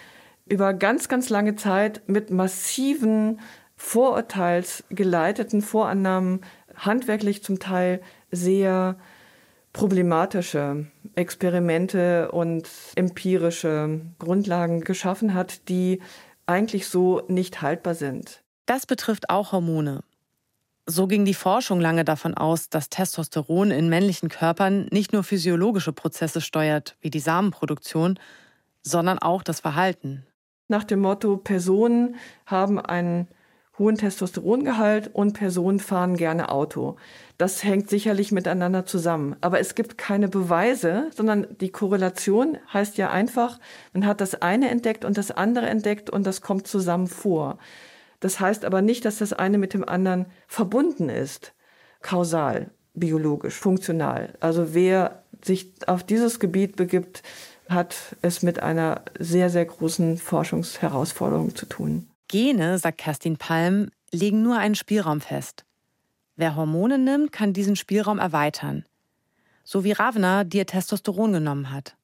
über 0.47 0.75
ganz, 0.75 1.09
ganz 1.09 1.31
lange 1.31 1.57
Zeit 1.57 2.03
mit 2.07 2.31
massiven 2.31 3.41
vorurteilsgeleiteten 3.77 5.63
Vorannahmen 5.63 6.43
handwerklich 6.77 7.43
zum 7.43 7.59
Teil 7.59 8.01
sehr 8.31 8.97
problematische 9.73 10.87
Experimente 11.17 12.31
und 12.31 12.69
empirische 12.95 14.01
Grundlagen 14.19 14.83
geschaffen 14.83 15.35
hat, 15.35 15.69
die 15.69 16.01
eigentlich 16.47 16.87
so 16.87 17.23
nicht 17.29 17.63
haltbar 17.63 17.95
sind. 17.95 18.43
Das 18.67 18.87
betrifft 18.87 19.31
auch 19.31 19.53
Hormone. 19.53 20.05
So 20.87 21.07
ging 21.07 21.25
die 21.25 21.35
Forschung 21.35 21.81
lange 21.81 22.05
davon 22.05 22.35
aus, 22.35 22.69
dass 22.69 22.91
Testosteron 22.91 23.71
in 23.71 23.89
männlichen 23.89 24.29
Körpern 24.29 24.87
nicht 24.91 25.15
nur 25.15 25.25
physiologische 25.25 25.95
Prozesse 25.95 26.43
steuert, 26.43 26.97
wie 27.01 27.09
die 27.09 27.21
Samenproduktion, 27.21 28.19
sondern 28.83 29.19
auch 29.19 29.43
das 29.43 29.61
Verhalten. 29.61 30.27
Nach 30.69 30.85
dem 30.85 31.01
Motto, 31.01 31.39
Personen 31.39 32.17
haben 32.45 32.79
einen 32.79 33.29
hohen 33.79 33.97
Testosterongehalt 33.97 35.11
und 35.15 35.33
Personen 35.33 35.81
fahren 35.81 36.17
gerne 36.17 36.51
Auto. 36.51 36.97
Das 37.39 37.65
hängt 37.65 37.91
sicherlich 37.91 38.31
miteinander 38.31 38.87
zusammen. 38.87 39.37
Aber 39.41 39.59
es 39.59 39.75
gibt 39.75 39.99
keine 39.99 40.29
Beweise, 40.29 41.11
sondern 41.15 41.47
die 41.61 41.71
Korrelation 41.71 42.59
heißt 42.73 42.99
ja 42.99 43.11
einfach, 43.11 43.59
man 43.93 44.07
hat 44.07 44.21
das 44.21 44.41
eine 44.41 44.71
entdeckt 44.71 45.05
und 45.05 45.19
das 45.19 45.31
andere 45.31 45.67
entdeckt 45.67 46.09
und 46.11 46.25
das 46.27 46.41
kommt 46.41 46.67
zusammen 46.67 47.09
vor. 47.09 47.59
Das 48.25 48.41
heißt 48.41 48.65
aber 48.65 48.81
nicht, 48.81 49.05
dass 49.05 49.19
das 49.19 49.35
eine 49.35 49.59
mit 49.59 49.75
dem 49.75 49.87
anderen 49.87 50.25
verbunden 50.47 51.11
ist. 51.11 51.53
Kausal, 52.01 52.71
biologisch, 52.95 53.53
funktional. 53.53 54.33
Also 54.41 54.73
wer 54.73 55.25
sich 55.43 55.75
auf 55.87 56.05
dieses 56.05 56.41
Gebiet 56.41 56.77
begibt, 56.77 57.23
hat 57.69 58.17
es 58.23 58.43
mit 58.43 58.63
einer 58.63 59.03
sehr, 59.19 59.51
sehr 59.51 59.67
großen 59.67 60.17
Forschungsherausforderung 60.17 61.55
zu 61.55 61.67
tun. 61.67 62.09
Gene, 62.29 62.79
sagt 62.79 62.97
Kerstin 62.97 63.37
Palm, 63.37 63.91
legen 64.11 64.43
nur 64.43 64.57
einen 64.57 64.75
Spielraum 64.75 65.21
fest. 65.21 65.67
Wer 66.35 66.57
Hormone 66.57 66.97
nimmt, 66.97 67.31
kann 67.31 67.53
diesen 67.53 67.77
Spielraum 67.77 68.19
erweitern. 68.19 68.87
So 69.65 69.85
wie 69.85 69.93
Ravna, 69.93 70.45
die 70.45 70.57
ihr 70.57 70.67
Testosteron 70.67 71.35
genommen 71.35 71.71
hat. 71.71 71.95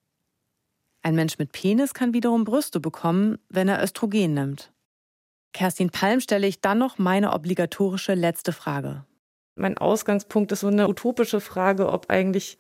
Ein 1.01 1.15
Mensch 1.15 1.39
mit 1.39 1.53
Penis 1.53 1.95
kann 1.95 2.13
wiederum 2.13 2.45
Brüste 2.45 2.79
bekommen, 2.79 3.39
wenn 3.49 3.69
er 3.69 3.83
Östrogen 3.83 4.35
nimmt. 4.35 4.71
Kerstin 5.53 5.91
Palm 5.91 6.21
stelle 6.21 6.47
ich 6.47 6.61
dann 6.61 6.79
noch 6.79 6.99
meine 6.99 7.33
obligatorische 7.33 8.15
letzte 8.15 8.53
Frage. 8.53 9.05
Mein 9.57 9.79
Ausgangspunkt 9.79 10.53
ist 10.53 10.61
so 10.61 10.69
eine 10.69 10.89
utopische 10.89 11.41
Frage, 11.41 11.91
ob 11.91 12.09
eigentlich 12.09 12.59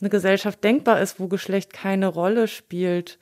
eine 0.00 0.10
Gesellschaft 0.10 0.62
denkbar 0.64 1.00
ist, 1.00 1.20
wo 1.20 1.28
Geschlecht 1.28 1.72
keine 1.72 2.06
Rolle 2.08 2.48
spielt. 2.48 3.18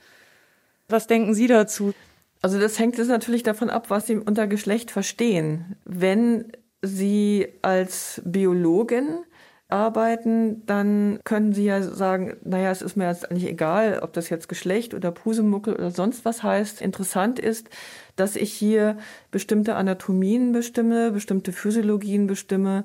Was 0.89 1.07
denken 1.07 1.35
Sie 1.35 1.47
dazu? 1.47 1.95
Also 2.43 2.61
das 2.61 2.79
hängt 2.79 2.99
jetzt 2.99 3.09
natürlich 3.09 3.43
davon 3.43 3.71
ab, 3.71 3.91
was 3.91 4.07
Sie 4.07 4.17
unter 4.17 4.47
Geschlecht 4.47 4.91
verstehen. 4.91 5.77
Wenn 5.85 6.53
Sie 6.83 7.49
als 7.63 8.23
Biologin 8.25 9.25
arbeiten, 9.69 10.65
dann 10.67 11.19
können 11.25 11.53
Sie 11.53 11.65
ja 11.65 11.83
sagen, 11.83 12.37
naja, 12.45 12.71
es 12.71 12.83
ist 12.83 12.97
mir 12.97 13.09
jetzt 13.09 13.29
eigentlich 13.31 13.49
egal, 13.49 13.99
ob 14.01 14.13
das 14.13 14.29
jetzt 14.29 14.49
Geschlecht 14.49 14.95
oder 14.95 15.11
Pusemuckel 15.11 15.75
oder 15.75 15.91
sonst 15.91 16.25
was 16.25 16.43
heißt. 16.43 16.81
Interessant 16.81 17.39
ist, 17.39 17.69
dass 18.17 18.37
ich 18.37 18.53
hier 18.53 18.99
bestimmte 19.31 19.77
Anatomien 19.77 20.53
bestimme, 20.53 21.13
bestimmte 21.13 21.53
Physiologien 21.53 22.27
bestimme, 22.27 22.85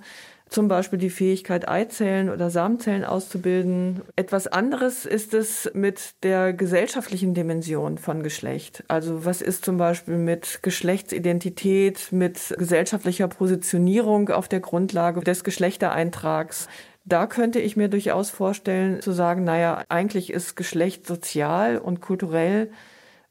zum 0.52 0.68
Beispiel 0.68 1.00
die 1.00 1.10
Fähigkeit, 1.10 1.70
Eizellen 1.70 2.30
oder 2.30 2.50
Samenzellen 2.50 3.06
auszubilden. 3.06 4.02
Etwas 4.18 4.48
anderes 4.48 5.06
ist 5.06 5.34
es 5.34 5.72
mit 5.74 6.24
der 6.24 6.52
gesellschaftlichen 6.52 7.34
Dimension 7.34 7.98
von 7.98 8.22
Geschlecht. 8.22 8.84
Also 8.90 9.24
was 9.24 9.42
ist 9.42 9.64
zum 9.64 9.78
Beispiel 9.78 10.18
mit 10.18 10.60
Geschlechtsidentität, 10.62 12.10
mit 12.12 12.54
gesellschaftlicher 12.58 13.30
Positionierung 13.30 14.30
auf 14.30 14.50
der 14.50 14.60
Grundlage 14.60 15.22
des 15.22 15.46
Geschlechtereintrags? 15.46 16.68
Da 17.06 17.28
könnte 17.28 17.60
ich 17.60 17.78
mir 17.78 17.88
durchaus 17.88 18.30
vorstellen, 18.30 19.02
zu 19.02 19.14
sagen, 19.14 19.46
naja, 19.46 19.84
eigentlich 19.88 20.32
ist 20.32 20.58
Geschlecht 20.58 21.08
sozial 21.08 21.78
und 21.78 22.02
kulturell 22.02 22.72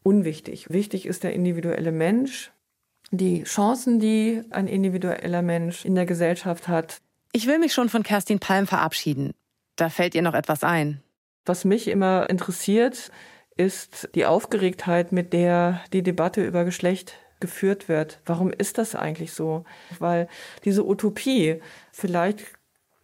unwichtig. 0.03 0.71
Wichtig 0.71 1.07
ist 1.07 1.25
der 1.25 1.33
individuelle 1.33 1.93
Mensch, 1.93 2.53
die 3.11 3.43
Chancen, 3.45 3.99
die 3.99 4.43
ein 4.51 4.69
individueller 4.69 5.43
Mensch 5.43 5.85
in 5.85 5.95
der 5.95 6.07
Gesellschaft 6.07 6.69
hat. 6.69 6.99
Ich 7.33 7.47
will 7.47 7.59
mich 7.59 7.73
schon 7.73 7.89
von 7.89 8.03
Kerstin 8.03 8.39
Palm 8.39 8.67
verabschieden. 8.67 9.33
Da 9.77 9.89
fällt 9.89 10.15
ihr 10.15 10.23
noch 10.23 10.35
etwas 10.35 10.65
ein. 10.65 11.03
Was 11.47 11.65
mich 11.65 11.89
immer 11.89 12.29
interessiert, 12.29 13.11
ist 13.57 14.09
die 14.15 14.27
Aufgeregtheit, 14.27 15.13
mit 15.13 15.33
der 15.33 15.81
die 15.93 16.03
Debatte 16.03 16.45
über 16.45 16.65
Geschlecht 16.65 17.15
geführt 17.41 17.89
wird. 17.89 18.21
Warum 18.27 18.53
ist 18.53 18.79
das 18.79 18.95
eigentlich 18.95 19.33
so? 19.33 19.65
Weil 19.99 20.29
diese 20.65 20.87
Utopie, 20.87 21.61
vielleicht 21.91 22.45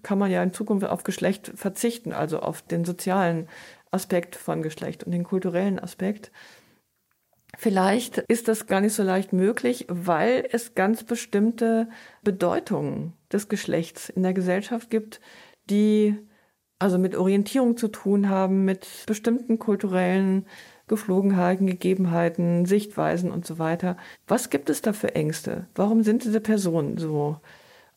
kann 0.03 0.19
man 0.19 0.31
ja 0.31 0.43
in 0.43 0.53
Zukunft 0.53 0.87
auf 0.87 1.03
Geschlecht 1.03 1.53
verzichten, 1.57 2.13
also 2.13 2.41
auf 2.41 2.63
den 2.63 2.85
sozialen 2.85 3.49
Aspekt 3.91 4.37
von 4.37 4.63
Geschlecht 4.63 5.05
und 5.05 5.13
den 5.13 5.25
kulturellen 5.25 5.79
Aspekt. 5.79 6.31
Vielleicht 7.59 8.19
ist 8.29 8.49
das 8.49 8.67
gar 8.67 8.81
nicht 8.81 8.95
so 8.95 9.03
leicht 9.03 9.33
möglich, 9.33 9.87
weil 9.89 10.47
es 10.53 10.75
ganz 10.75 11.05
bestimmte 11.05 11.89
Bedeutungen 12.23 13.15
des 13.33 13.49
Geschlechts 13.49 14.09
in 14.09 14.23
der 14.23 14.35
Gesellschaft 14.35 14.91
gibt, 14.91 15.21
die 15.71 16.17
also 16.79 16.99
mit 16.99 17.17
Orientierung 17.17 17.77
zu 17.77 17.89
tun 17.89 18.29
haben, 18.29 18.65
mit 18.65 18.87
bestimmten 19.07 19.59
kulturellen 19.59 20.47
Geflogenheiten, 20.89 21.67
Gegebenheiten, 21.67 22.67
Sichtweisen 22.67 23.31
und 23.31 23.47
so 23.47 23.59
weiter. 23.59 23.97
Was 24.29 24.51
gibt 24.51 24.71
es 24.71 24.83
da 24.83 24.93
für 24.93 25.15
Ängste? 25.15 25.67
Warum 25.75 26.03
sind 26.03 26.25
diese 26.25 26.41
Personen 26.41 26.99
so 26.99 27.41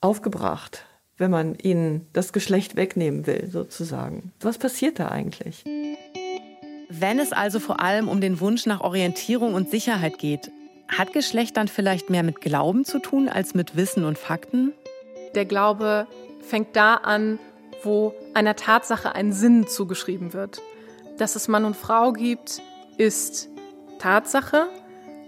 aufgebracht, 0.02 0.86
wenn 1.18 1.30
man 1.30 1.56
ihnen 1.56 2.08
das 2.14 2.34
Geschlecht 2.34 2.78
wegnehmen 2.78 3.28
will, 3.28 3.48
sozusagen? 3.52 4.32
Was 4.40 4.58
passiert 4.58 5.00
da 5.00 5.10
eigentlich? 5.10 5.66
Wenn 6.92 7.20
es 7.20 7.34
also 7.34 7.60
vor 7.60 7.82
allem 7.82 8.10
um 8.10 8.20
den 8.20 8.40
Wunsch 8.40 8.66
nach 8.66 8.82
Orientierung 8.82 9.54
und 9.54 9.70
Sicherheit 9.70 10.18
geht, 10.18 10.52
hat 10.88 11.14
Geschlecht 11.14 11.56
dann 11.56 11.68
vielleicht 11.68 12.10
mehr 12.10 12.24
mit 12.24 12.42
Glauben 12.42 12.84
zu 12.84 12.98
tun 12.98 13.30
als 13.30 13.54
mit 13.54 13.78
Wissen 13.78 14.06
und 14.06 14.18
Fakten? 14.18 14.74
Der 15.36 15.46
Glaube 15.46 16.08
fängt 16.42 16.76
da 16.76 16.96
an, 16.96 17.38
wo 17.84 18.16
einer 18.34 18.56
Tatsache 18.56 19.14
ein 19.14 19.32
Sinn 19.34 19.68
zugeschrieben 19.68 20.34
wird. 20.34 20.64
Dass 21.20 21.36
es 21.36 21.48
Mann 21.48 21.64
und 21.64 21.76
Frau 21.76 22.12
gibt, 22.12 22.60
ist 22.98 23.50
Tatsache, 24.00 24.68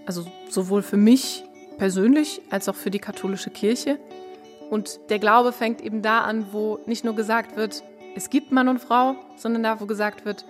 also 0.07 0.25
sowohl 0.49 0.81
für 0.81 0.97
mich 0.97 1.43
persönlich 1.77 2.41
als 2.49 2.69
auch 2.69 2.75
für 2.75 2.89
die 2.89 2.97
katholische 2.97 3.51
Kirche. 3.51 3.99
Und 4.71 4.99
der 5.11 5.19
Glaube 5.19 5.51
fängt 5.51 5.81
eben 5.81 6.01
da 6.01 6.21
an, 6.21 6.47
wo 6.53 6.79
nicht 6.87 7.05
nur 7.05 7.13
gesagt 7.15 7.55
wird, 7.55 7.83
es 8.15 8.31
gibt 8.31 8.51
Mann 8.51 8.67
und 8.67 8.79
Frau, 8.79 9.15
sondern 9.35 9.61
da, 9.61 9.79
wo 9.79 9.85
gesagt 9.85 10.25
wird, 10.25 10.43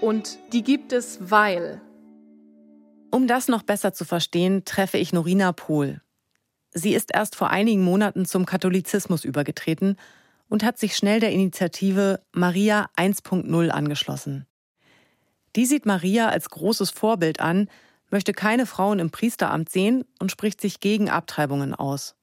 und 0.00 0.38
die 0.52 0.62
gibt 0.62 0.92
es, 0.92 1.18
weil. 1.30 1.80
Um 3.10 3.26
das 3.26 3.48
noch 3.48 3.62
besser 3.62 3.92
zu 3.92 4.04
verstehen, 4.04 4.64
treffe 4.64 4.98
ich 4.98 5.12
Norina 5.12 5.52
Pohl. 5.52 6.00
Sie 6.72 6.94
ist 6.94 7.14
erst 7.14 7.36
vor 7.36 7.50
einigen 7.50 7.82
Monaten 7.82 8.26
zum 8.26 8.44
Katholizismus 8.44 9.24
übergetreten 9.24 9.96
und 10.48 10.62
hat 10.62 10.78
sich 10.78 10.96
schnell 10.96 11.20
der 11.20 11.32
Initiative 11.32 12.20
Maria 12.32 12.90
1.0 12.96 13.68
angeschlossen. 13.70 14.46
Die 15.56 15.64
sieht 15.64 15.86
Maria 15.86 16.28
als 16.28 16.50
großes 16.50 16.90
Vorbild 16.90 17.40
an, 17.40 17.70
möchte 18.10 18.32
keine 18.32 18.66
Frauen 18.66 18.98
im 18.98 19.10
Priesteramt 19.10 19.70
sehen 19.70 20.04
und 20.20 20.30
spricht 20.30 20.60
sich 20.60 20.80
gegen 20.80 21.08
Abtreibungen 21.08 21.74
aus. 21.74 22.14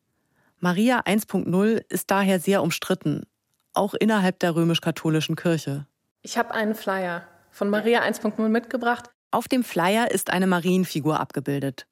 Maria 0.59 1.01
1.0 1.01 1.83
ist 1.89 2.11
daher 2.11 2.39
sehr 2.39 2.61
umstritten, 2.61 3.23
auch 3.73 3.95
innerhalb 3.95 4.39
der 4.39 4.55
römisch-katholischen 4.55 5.35
Kirche. 5.35 5.87
Ich 6.21 6.37
habe 6.37 6.51
einen 6.51 6.75
Flyer 6.75 7.27
von 7.53 7.69
Maria 7.69 8.01
1.0 8.01 8.49
mitgebracht. 8.49 9.09
Auf 9.31 9.47
dem 9.47 9.63
Flyer 9.63 10.11
ist 10.11 10.31
eine 10.31 10.47
Marienfigur 10.47 11.19
abgebildet. 11.19 11.87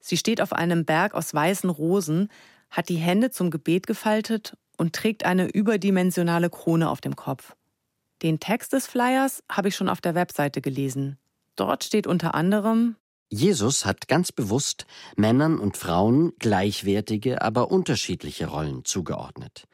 Sie 0.00 0.16
steht 0.16 0.40
auf 0.40 0.52
einem 0.52 0.84
Berg 0.84 1.14
aus 1.14 1.32
weißen 1.32 1.70
Rosen, 1.70 2.28
hat 2.70 2.88
die 2.88 2.96
Hände 2.96 3.30
zum 3.30 3.50
Gebet 3.50 3.86
gefaltet 3.86 4.56
und 4.76 4.94
trägt 4.94 5.24
eine 5.24 5.48
überdimensionale 5.48 6.50
Krone 6.50 6.88
auf 6.88 7.00
dem 7.00 7.16
Kopf. 7.16 7.54
Den 8.22 8.40
Text 8.40 8.72
des 8.72 8.86
Flyers 8.86 9.42
habe 9.50 9.68
ich 9.68 9.76
schon 9.76 9.88
auf 9.88 10.00
der 10.00 10.14
Webseite 10.14 10.60
gelesen. 10.60 11.18
Dort 11.56 11.84
steht 11.84 12.06
unter 12.06 12.34
anderem 12.34 12.96
Jesus 13.30 13.84
hat 13.84 14.08
ganz 14.08 14.32
bewusst 14.32 14.86
Männern 15.16 15.58
und 15.58 15.76
Frauen 15.76 16.32
gleichwertige, 16.38 17.42
aber 17.42 17.70
unterschiedliche 17.70 18.46
Rollen 18.46 18.86
zugeordnet. 18.86 19.64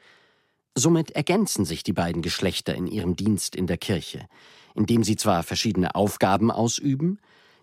Somit 0.75 1.11
ergänzen 1.11 1.63
sich 1.63 1.81
die 1.81 1.93
beiden 1.93 2.21
Geschlechter 2.21 2.75
in 2.75 2.85
ihrem 2.85 3.15
Dienst 3.15 3.55
in 3.55 3.65
der 3.65 3.77
Kirche 3.77 4.27
indem 4.75 5.03
sie 5.03 5.15
zwar 5.15 5.43
verschiedene 5.43 5.95
Aufgaben 5.95 6.51
ausüben, 6.51 7.19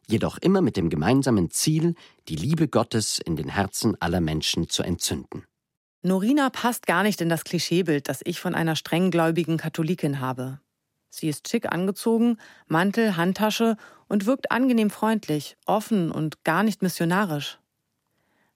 jedoch 0.09 0.39
immer 0.39 0.61
mit 0.61 0.77
dem 0.77 0.91
gemeinsamen 0.91 1.51
Ziel, 1.51 1.95
die 2.29 2.37
Liebe 2.37 2.69
Gottes 2.69 3.19
in 3.19 3.37
den 3.37 3.49
Herzen 3.49 4.01
aller 4.01 4.21
Menschen 4.21 4.69
zu 4.69 4.83
entzünden. 4.83 5.45
Norina 6.03 6.51
passt 6.51 6.87
gar 6.87 7.05
nicht 7.05 7.21
in 7.21 7.29
das 7.29 7.45
Klischeebild, 7.45 8.09
das 8.09 8.21
ich 8.25 8.41
von 8.41 8.55
einer 8.55 8.75
strenggläubigen 8.75 9.57
Katholikin 9.57 10.19
habe. 10.19 10.61
Sie 11.11 11.29
ist 11.29 11.49
schick 11.49 11.71
angezogen, 11.71 12.39
Mantel, 12.67 13.17
Handtasche 13.17 13.77
und 14.09 14.27
wirkt 14.27 14.51
angenehm 14.51 14.91
freundlich, 14.91 15.57
offen 15.67 16.11
und 16.11 16.43
gar 16.43 16.63
nicht 16.63 16.83
missionarisch. 16.83 17.59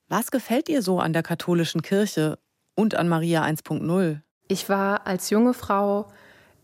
Was 0.09 0.31
gefällt 0.31 0.69
ihr 0.69 0.83
so 0.83 0.99
an 0.99 1.13
der 1.13 1.23
katholischen 1.23 1.83
Kirche 1.83 2.39
und 2.75 2.95
an 2.95 3.09
Maria 3.09 3.45
1.0? 3.45 4.21
Ich 4.49 4.69
war 4.69 5.07
als 5.07 5.31
junge 5.31 5.55
Frau 5.55 6.07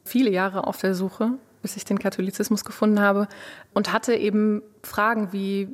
viele 0.05 0.31
Jahre 0.31 0.67
auf 0.67 0.79
der 0.79 0.95
Suche 0.95 1.39
bis 1.63 1.77
ich 1.77 1.85
den 1.85 1.99
Katholizismus 1.99 2.65
gefunden 2.65 3.01
habe 3.01 3.29
und 3.73 3.93
hatte 3.93 4.15
eben 4.15 4.63
Fragen 4.83 5.33
wie, 5.33 5.69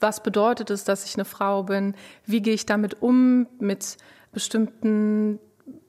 was 0.00 0.22
bedeutet 0.22 0.70
es, 0.70 0.84
dass 0.84 1.04
ich 1.04 1.14
eine 1.14 1.24
Frau 1.24 1.62
bin? 1.62 1.94
Wie 2.26 2.42
gehe 2.42 2.54
ich 2.54 2.66
damit 2.66 3.02
um 3.02 3.46
mit 3.58 3.98
bestimmten 4.32 5.38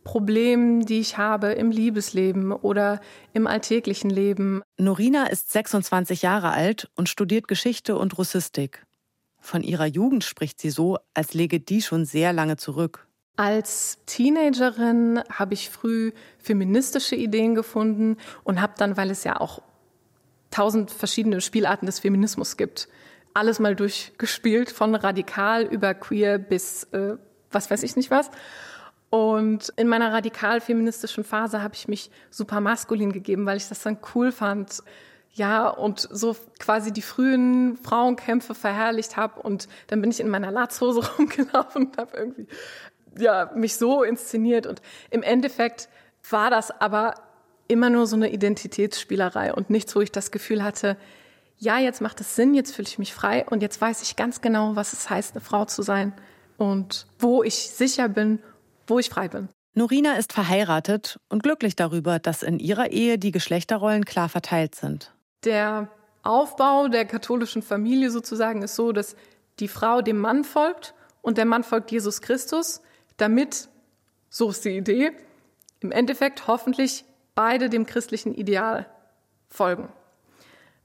Problemen, 0.04 0.86
die 0.86 1.00
ich 1.00 1.18
habe 1.18 1.54
im 1.54 1.72
Liebesleben 1.72 2.52
oder 2.52 3.00
im 3.34 3.48
alltäglichen 3.48 4.10
Leben? 4.10 4.62
Norina 4.78 5.28
ist 5.28 5.52
26 5.52 6.22
Jahre 6.22 6.52
alt 6.52 6.90
und 6.96 7.10
studiert 7.10 7.48
Geschichte 7.48 7.98
und 7.98 8.18
Russistik. 8.18 8.86
Von 9.40 9.64
ihrer 9.64 9.86
Jugend 9.86 10.24
spricht 10.24 10.60
sie 10.60 10.70
so, 10.70 10.98
als 11.14 11.34
lege 11.34 11.60
die 11.60 11.82
schon 11.82 12.06
sehr 12.06 12.34
lange 12.34 12.58
zurück. 12.58 13.08
Als 13.42 13.98
Teenagerin 14.06 15.24
habe 15.32 15.56
ich 15.56 15.72
früh 15.72 16.12
feministische 16.38 17.16
Ideen 17.16 17.56
gefunden 17.56 18.18
und 18.44 18.62
habe 18.62 18.74
dann, 18.78 18.98
weil 18.98 19.10
es 19.10 19.24
ja 19.24 19.42
auch 19.42 19.64
tausend 20.52 20.92
verschiedene 20.92 21.42
Spielarten 21.42 21.88
des 21.88 21.98
Feminismus 21.98 22.56
gibt, 22.56 22.88
alles 23.34 23.58
mal 23.58 23.76
durchgespielt, 23.76 24.70
von 24.70 24.94
radikal 24.94 25.64
über 25.64 25.96
queer 25.96 26.38
bis 26.38 26.84
äh, 26.92 27.16
was 27.50 27.72
weiß 27.72 27.82
ich 27.82 27.96
nicht 27.96 28.12
was. 28.12 28.30
Und 29.10 29.74
in 29.76 29.88
meiner 29.88 30.14
radikal 30.14 30.62
feministischen 30.62 31.24
Phase 31.24 31.64
habe 31.64 31.74
ich 31.74 31.88
mich 31.88 32.12
super 32.30 32.62
maskulin 32.62 33.12
gegeben, 33.12 33.48
weil 33.48 33.58
ich 33.58 33.68
das 33.68 33.82
dann 33.82 33.98
cool 34.14 34.32
fand. 34.32 34.84
Ja, 35.34 35.68
und 35.68 36.08
so 36.12 36.36
quasi 36.60 36.92
die 36.92 37.02
frühen 37.02 37.78
Frauenkämpfe 37.78 38.54
verherrlicht 38.54 39.18
habe. 39.18 39.42
Und 39.42 39.68
dann 39.88 40.00
bin 40.02 40.12
ich 40.12 40.20
in 40.20 40.30
meiner 40.30 40.52
Latzhose 40.52 41.02
rumgelaufen 41.18 41.88
und 41.88 41.98
habe 41.98 42.18
irgendwie 42.18 42.48
ja, 43.18 43.52
mich 43.56 43.76
so 43.76 44.04
inszeniert. 44.04 44.68
Und 44.68 44.82
im 45.10 45.24
Endeffekt 45.24 45.90
war 46.30 46.50
das 46.50 46.72
aber 46.72 47.16
immer 47.68 47.90
nur 47.90 48.08
so 48.08 48.16
eine 48.16 48.32
Identitätsspielerei 48.32 49.54
und 49.54 49.70
nichts, 49.70 49.96
wo 49.96 50.02
ich 50.02 50.12
das 50.12 50.32
Gefühl 50.32 50.64
hatte, 50.64 50.98
ja, 51.58 51.78
jetzt 51.78 52.02
macht 52.02 52.20
es 52.20 52.36
Sinn, 52.36 52.54
jetzt 52.54 52.76
fühle 52.76 52.88
ich 52.88 53.00
mich 53.00 53.14
frei 53.14 53.46
und 53.50 53.62
jetzt 53.62 53.80
weiß 53.80 54.02
ich 54.02 54.16
ganz 54.16 54.42
genau, 54.42 54.76
was 54.76 54.94
es 54.94 55.10
heißt, 55.10 55.36
eine 55.36 55.42
Frau 55.42 55.66
zu 55.66 55.84
sein 55.84 56.14
und 56.58 57.06
wo 57.20 57.44
ich 57.44 57.70
sicher 57.70 58.10
bin, 58.10 58.40
wo 58.88 59.00
ich 59.00 59.10
frei 59.10 59.28
bin. 59.28 59.48
Norina 59.74 60.16
ist 60.16 60.34
verheiratet 60.34 61.20
und 61.30 61.44
glücklich 61.44 61.76
darüber, 61.76 62.20
dass 62.20 62.44
in 62.44 62.60
ihrer 62.60 62.92
Ehe 62.92 63.18
die 63.18 63.32
Geschlechterrollen 63.32 64.06
klar 64.06 64.28
verteilt 64.28 64.76
sind. 64.76 65.14
Der 65.46 65.88
Aufbau 66.24 66.88
der 66.88 67.06
katholischen 67.06 67.62
Familie 67.62 68.12
sozusagen 68.12 68.64
ist 68.64 68.76
so, 68.76 68.92
dass 68.92 69.16
die 69.60 69.68
Frau 69.68 70.02
dem 70.02 70.20
Mann 70.20 70.44
folgt 70.44 70.94
und 71.22 71.38
der 71.38 71.46
Mann 71.46 71.64
folgt 71.64 71.92
Jesus 71.92 72.22
Christus 72.22 72.82
damit, 73.22 73.70
so 74.30 74.50
ist 74.50 74.66
die 74.66 74.78
Idee, 74.78 75.12
im 75.80 75.92
Endeffekt 75.92 76.48
hoffentlich 76.48 77.06
beide 77.36 77.70
dem 77.70 77.86
christlichen 77.86 78.34
Ideal 78.34 78.90
folgen. 79.48 79.90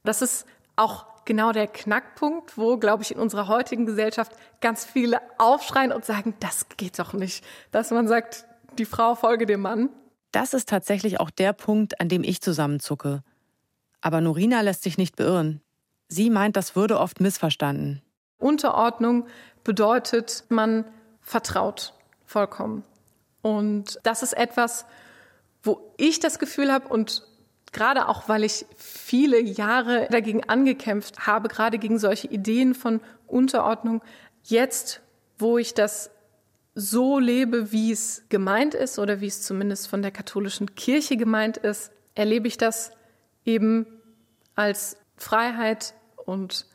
Das 0.04 0.22
ist 0.22 0.46
auch 0.76 1.06
genau 1.24 1.52
der 1.52 1.66
Knackpunkt, 1.66 2.56
wo, 2.56 2.76
glaube 2.78 3.02
ich, 3.02 3.12
in 3.12 3.18
unserer 3.18 3.48
heutigen 3.48 3.86
Gesellschaft 3.86 4.32
ganz 4.60 4.84
viele 4.84 5.20
aufschreien 5.38 5.92
und 5.92 6.04
sagen, 6.04 6.34
das 6.40 6.66
geht 6.76 6.98
doch 6.98 7.12
nicht. 7.12 7.44
Dass 7.72 7.90
man 7.90 8.08
sagt, 8.08 8.46
die 8.78 8.84
Frau 8.84 9.14
folge 9.14 9.46
dem 9.46 9.60
Mann. 9.60 9.90
Das 10.32 10.54
ist 10.54 10.68
tatsächlich 10.68 11.18
auch 11.20 11.30
der 11.30 11.52
Punkt, 11.52 12.00
an 12.00 12.08
dem 12.08 12.22
ich 12.22 12.40
zusammenzucke. 12.40 13.22
Aber 14.00 14.20
Norina 14.20 14.60
lässt 14.60 14.82
sich 14.82 14.98
nicht 14.98 15.16
beirren. 15.16 15.60
Sie 16.08 16.30
meint, 16.30 16.56
das 16.56 16.76
würde 16.76 17.00
oft 17.00 17.20
missverstanden. 17.20 18.02
Unterordnung 18.38 19.26
bedeutet, 19.64 20.44
man 20.48 20.84
vertraut 21.20 21.95
vollkommen. 22.26 22.84
Und 23.42 23.98
das 24.02 24.22
ist 24.22 24.32
etwas, 24.32 24.86
wo 25.62 25.92
ich 25.96 26.20
das 26.20 26.38
Gefühl 26.38 26.72
habe 26.72 26.88
und 26.88 27.22
gerade 27.72 28.08
auch, 28.08 28.28
weil 28.28 28.44
ich 28.44 28.66
viele 28.76 29.40
Jahre 29.40 30.08
dagegen 30.10 30.44
angekämpft 30.48 31.26
habe, 31.26 31.48
gerade 31.48 31.78
gegen 31.78 31.98
solche 31.98 32.28
Ideen 32.28 32.74
von 32.74 33.00
Unterordnung, 33.26 34.02
jetzt, 34.42 35.00
wo 35.38 35.58
ich 35.58 35.74
das 35.74 36.10
so 36.74 37.18
lebe, 37.18 37.72
wie 37.72 37.90
es 37.90 38.24
gemeint 38.28 38.74
ist 38.74 38.98
oder 38.98 39.20
wie 39.20 39.26
es 39.26 39.42
zumindest 39.42 39.88
von 39.88 40.02
der 40.02 40.10
katholischen 40.10 40.74
Kirche 40.74 41.16
gemeint 41.16 41.56
ist, 41.56 41.90
erlebe 42.14 42.48
ich 42.48 42.58
das 42.58 42.92
eben 43.44 43.86
als 44.54 44.96
Freiheit 45.16 45.94
und 46.16 46.66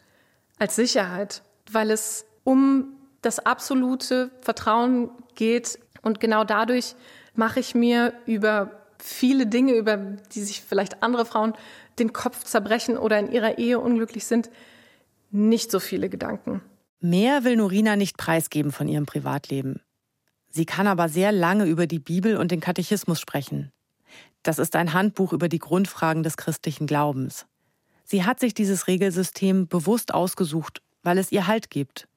als 0.57 0.75
Sicherheit, 0.75 1.43
weil 1.71 1.91
es 1.91 2.25
um 2.43 3.00
das 3.21 3.39
absolute 3.39 4.31
Vertrauen 4.41 5.09
geht 5.35 5.79
und 6.01 6.19
genau 6.19 6.43
dadurch 6.43 6.95
mache 7.35 7.59
ich 7.59 7.75
mir 7.75 8.13
über 8.25 8.81
viele 8.97 9.47
Dinge, 9.47 9.73
über 9.73 9.97
die 9.97 10.41
sich 10.41 10.61
vielleicht 10.61 11.03
andere 11.03 11.25
Frauen 11.25 11.53
den 11.99 12.13
Kopf 12.13 12.43
zerbrechen 12.43 12.97
oder 12.97 13.19
in 13.19 13.31
ihrer 13.31 13.57
Ehe 13.57 13.79
unglücklich 13.79 14.25
sind, 14.25 14.49
nicht 15.31 15.71
so 15.71 15.79
viele 15.79 16.09
Gedanken. 16.09 16.61
Mehr 16.99 17.43
will 17.43 17.55
Norina 17.55 17.95
nicht 17.95 18.17
preisgeben 18.17 18.71
von 18.71 18.87
ihrem 18.87 19.05
Privatleben. 19.05 19.81
Sie 20.49 20.65
kann 20.65 20.87
aber 20.87 21.09
sehr 21.09 21.31
lange 21.31 21.65
über 21.65 21.87
die 21.87 21.99
Bibel 21.99 22.37
und 22.37 22.51
den 22.51 22.59
Katechismus 22.59 23.19
sprechen. 23.19 23.71
Das 24.43 24.59
ist 24.59 24.75
ein 24.75 24.93
Handbuch 24.93 25.33
über 25.33 25.47
die 25.47 25.59
Grundfragen 25.59 26.23
des 26.23 26.35
christlichen 26.35 26.87
Glaubens. 26.87 27.45
Sie 28.03 28.25
hat 28.25 28.39
sich 28.39 28.53
dieses 28.53 28.87
Regelsystem 28.87 29.67
bewusst 29.67 30.13
ausgesucht, 30.13 30.81
weil 31.03 31.17
es 31.17 31.31
ihr 31.31 31.47
Halt 31.47 31.69
gibt. 31.69 32.07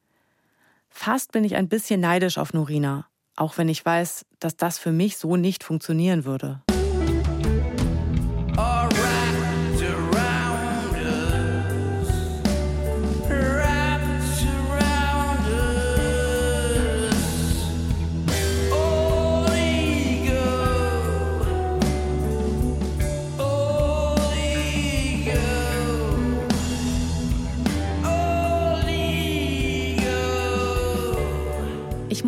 Fast 0.96 1.32
bin 1.32 1.44
ich 1.44 1.56
ein 1.56 1.68
bisschen 1.68 2.00
neidisch 2.00 2.38
auf 2.38 2.54
Norina, 2.54 3.08
auch 3.36 3.58
wenn 3.58 3.68
ich 3.68 3.84
weiß, 3.84 4.24
dass 4.38 4.56
das 4.56 4.78
für 4.78 4.92
mich 4.92 5.18
so 5.18 5.36
nicht 5.36 5.64
funktionieren 5.64 6.24
würde. 6.24 6.62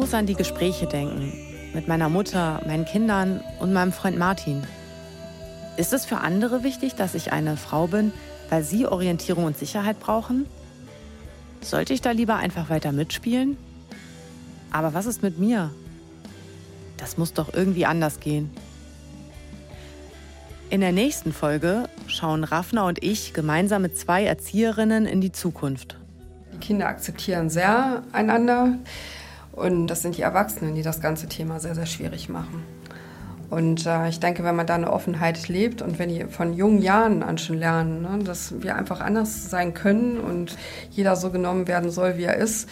Muss 0.07 0.15
an 0.15 0.27
die 0.27 0.37
Gespräche 0.37 0.87
denken. 0.87 1.33
Mit 1.75 1.89
meiner 1.89 2.09
Mutter, 2.09 2.61
meinen 2.65 2.85
Kindern 2.85 3.41
und 3.59 3.73
meinem 3.73 3.91
Freund 3.91 4.17
Martin. 4.17 4.63
Ist 5.77 5.93
es 5.93 6.07
für 6.07 6.19
andere 6.19 6.63
wichtig, 6.63 6.95
dass 6.95 7.17
ich 7.17 7.33
eine 7.33 7.57
Frau 7.57 7.89
bin, 7.89 8.13
weil 8.49 8.63
sie 8.63 8.87
Orientierung 8.87 9.43
und 9.47 9.59
Sicherheit 9.59 9.99
brauchen? 9.99 10.47
Sollte 11.61 11.93
ich 11.93 12.03
da 12.03 12.13
lieber 12.13 12.37
einfach 12.37 12.71
weiter 12.71 12.93
mitspielen? 12.93 13.57
Aber 14.71 14.95
was 14.95 15.07
ist 15.07 15.25
mit 15.25 15.41
mir? 15.41 15.73
Das 16.99 17.19
muss 17.19 17.33
doch 17.33 17.53
irgendwie 17.53 17.85
anders 17.85 18.21
gehen. 18.21 18.53
In 20.71 20.83
der 20.83 20.93
nächsten 20.93 21.33
Folge 21.33 21.89
schauen 22.07 22.45
Raffner 22.45 22.85
und 22.85 23.03
ich 23.03 23.33
gemeinsam 23.33 23.83
mit 23.83 23.99
zwei 23.99 24.25
Erzieherinnen 24.25 25.05
in 25.05 25.21
die 25.21 25.33
Zukunft. 25.33 25.97
Die 26.55 26.59
Kinder 26.59 26.87
akzeptieren 26.87 27.51
sehr 27.51 28.05
einander. 28.13 28.79
Und 29.57 29.87
das 29.89 30.03
sind 30.03 30.17
die 30.17 30.23
Erwachsenen, 30.23 30.75
die 30.75 30.83
das 30.83 31.01
ganze 31.01 31.29
Thema 31.29 31.59
sehr, 31.59 31.75
sehr 31.75 31.87
schwierig 31.87 32.29
machen. 32.29 32.63
Und 33.49 33.87
äh, 33.87 34.09
ich 34.09 34.21
denke, 34.21 34.45
wenn 34.45 34.57
man 34.57 34.67
da 34.67 34.75
eine 34.75 34.93
Offenheit 34.93 35.49
lebt 35.49 35.81
und 35.81 35.99
wenn 35.99 36.09
die 36.09 36.25
von 36.25 36.53
jungen 36.53 36.83
Jahren 36.83 37.23
an 37.23 37.39
schon 37.39 37.59
lernen, 37.59 38.03
ne, 38.03 38.25
dass 38.25 38.61
wir 38.61 38.77
einfach 38.77 39.01
anders 39.01 39.51
sein 39.51 39.73
können 39.73 40.19
und 40.19 40.57
jeder 40.91 41.17
so 41.17 41.31
genommen 41.31 41.69
werden 41.69 41.91
soll, 41.91 42.19
wie 42.19 42.25
er 42.25 42.37
ist, 42.37 42.69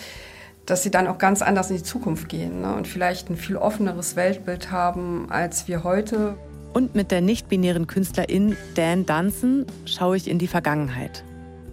dass 0.67 0.83
sie 0.83 0.91
dann 0.91 1.07
auch 1.07 1.19
ganz 1.19 1.43
anders 1.43 1.71
in 1.71 1.77
die 1.77 1.83
Zukunft 1.83 2.29
gehen 2.29 2.63
ne, 2.63 2.75
und 2.75 2.89
vielleicht 2.89 3.31
ein 3.31 3.37
viel 3.37 3.57
offeneres 3.57 4.17
Weltbild 4.17 4.71
haben 4.71 5.29
als 5.31 5.69
wir 5.69 5.85
heute. 5.85 6.35
Und 6.73 6.97
mit 6.97 7.13
der 7.13 7.21
nicht-binären 7.21 7.87
Künstlerin 7.87 8.57
Dan 8.75 9.07
Dunson 9.07 9.67
schaue 9.85 10.17
ich 10.17 10.29
in 10.29 10.41
die 10.41 10.49
Vergangenheit. 10.49 11.25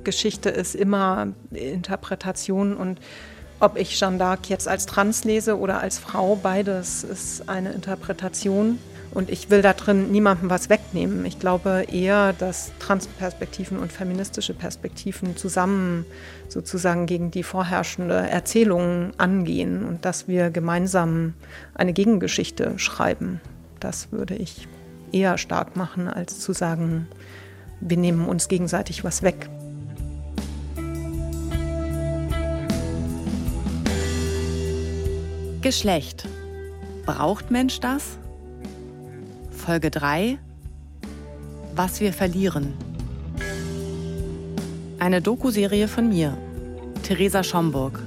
Geschichte 0.04 0.50
ist 0.50 0.76
immer 0.76 1.30
Interpretation 1.52 2.78
und 2.78 3.00
ob 3.62 3.78
ich 3.78 3.98
Jeanne 3.98 4.18
d'Arc 4.18 4.50
jetzt 4.50 4.68
als 4.68 4.86
trans 4.86 5.24
lese 5.24 5.58
oder 5.58 5.80
als 5.80 6.00
Frau, 6.00 6.36
beides 6.36 7.04
ist 7.04 7.48
eine 7.48 7.72
Interpretation. 7.72 8.80
Und 9.14 9.30
ich 9.30 9.50
will 9.50 9.62
da 9.62 9.74
drin 9.74 10.10
niemandem 10.12 10.50
was 10.50 10.70
wegnehmen. 10.70 11.26
Ich 11.26 11.38
glaube 11.38 11.86
eher, 11.92 12.32
dass 12.32 12.72
Transperspektiven 12.80 13.78
und 13.78 13.92
feministische 13.92 14.54
Perspektiven 14.54 15.36
zusammen 15.36 16.06
sozusagen 16.48 17.08
gegen 17.08 17.30
die 17.30 17.44
vorherrschende 17.44 18.16
Erzählung 18.16 19.12
angehen 19.18 19.86
und 19.86 20.06
dass 20.06 20.30
wir 20.30 20.50
gemeinsam 20.50 21.34
eine 21.74 21.92
Gegengeschichte 21.92 22.80
schreiben. 22.80 23.42
Das 23.82 24.14
würde 24.14 24.36
ich 24.36 24.70
eher 25.12 25.38
stark 25.38 25.76
machen, 25.76 26.08
als 26.08 26.40
zu 26.40 26.54
sagen, 26.54 27.08
wir 27.82 27.98
nehmen 27.98 28.30
uns 28.30 28.48
gegenseitig 28.48 29.04
was 29.04 29.24
weg. 29.24 29.50
Geschlecht. 35.62 36.28
Braucht 37.06 37.52
Mensch 37.52 37.80
das? 37.80 38.18
Folge 39.52 39.92
3. 39.92 40.40
Was 41.76 42.02
wir 42.02 42.14
verlieren. 42.14 42.74
Eine 44.98 45.22
Doku-Serie 45.22 45.88
von 45.88 46.10
mir, 46.10 46.36
Theresa 47.04 47.44
Schomburg. 47.44 48.00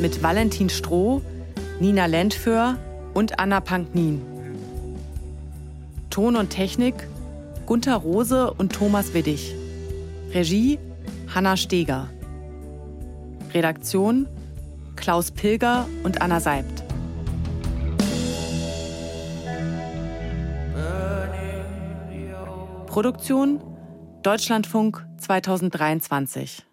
Mit 0.00 0.22
Valentin 0.22 0.70
Stroh, 0.70 1.20
Nina 1.78 2.06
Lentföhr 2.06 2.78
und 3.12 3.38
Anna 3.38 3.60
Panknin. 3.60 4.22
Ton 6.08 6.36
und 6.36 6.48
Technik 6.48 6.94
Gunther 7.66 7.96
Rose 7.96 8.52
und 8.54 8.72
Thomas 8.72 9.12
Widdig. 9.12 9.54
Regie 10.32 10.78
Hanna 11.34 11.56
Steger. 11.56 12.10
Redaktion 13.54 14.28
Klaus 14.96 15.30
Pilger 15.30 15.86
und 16.04 16.20
Anna 16.20 16.40
Seibt. 16.40 16.84
Produktion 22.86 23.62
Deutschlandfunk 24.22 25.06
2023. 25.16 26.66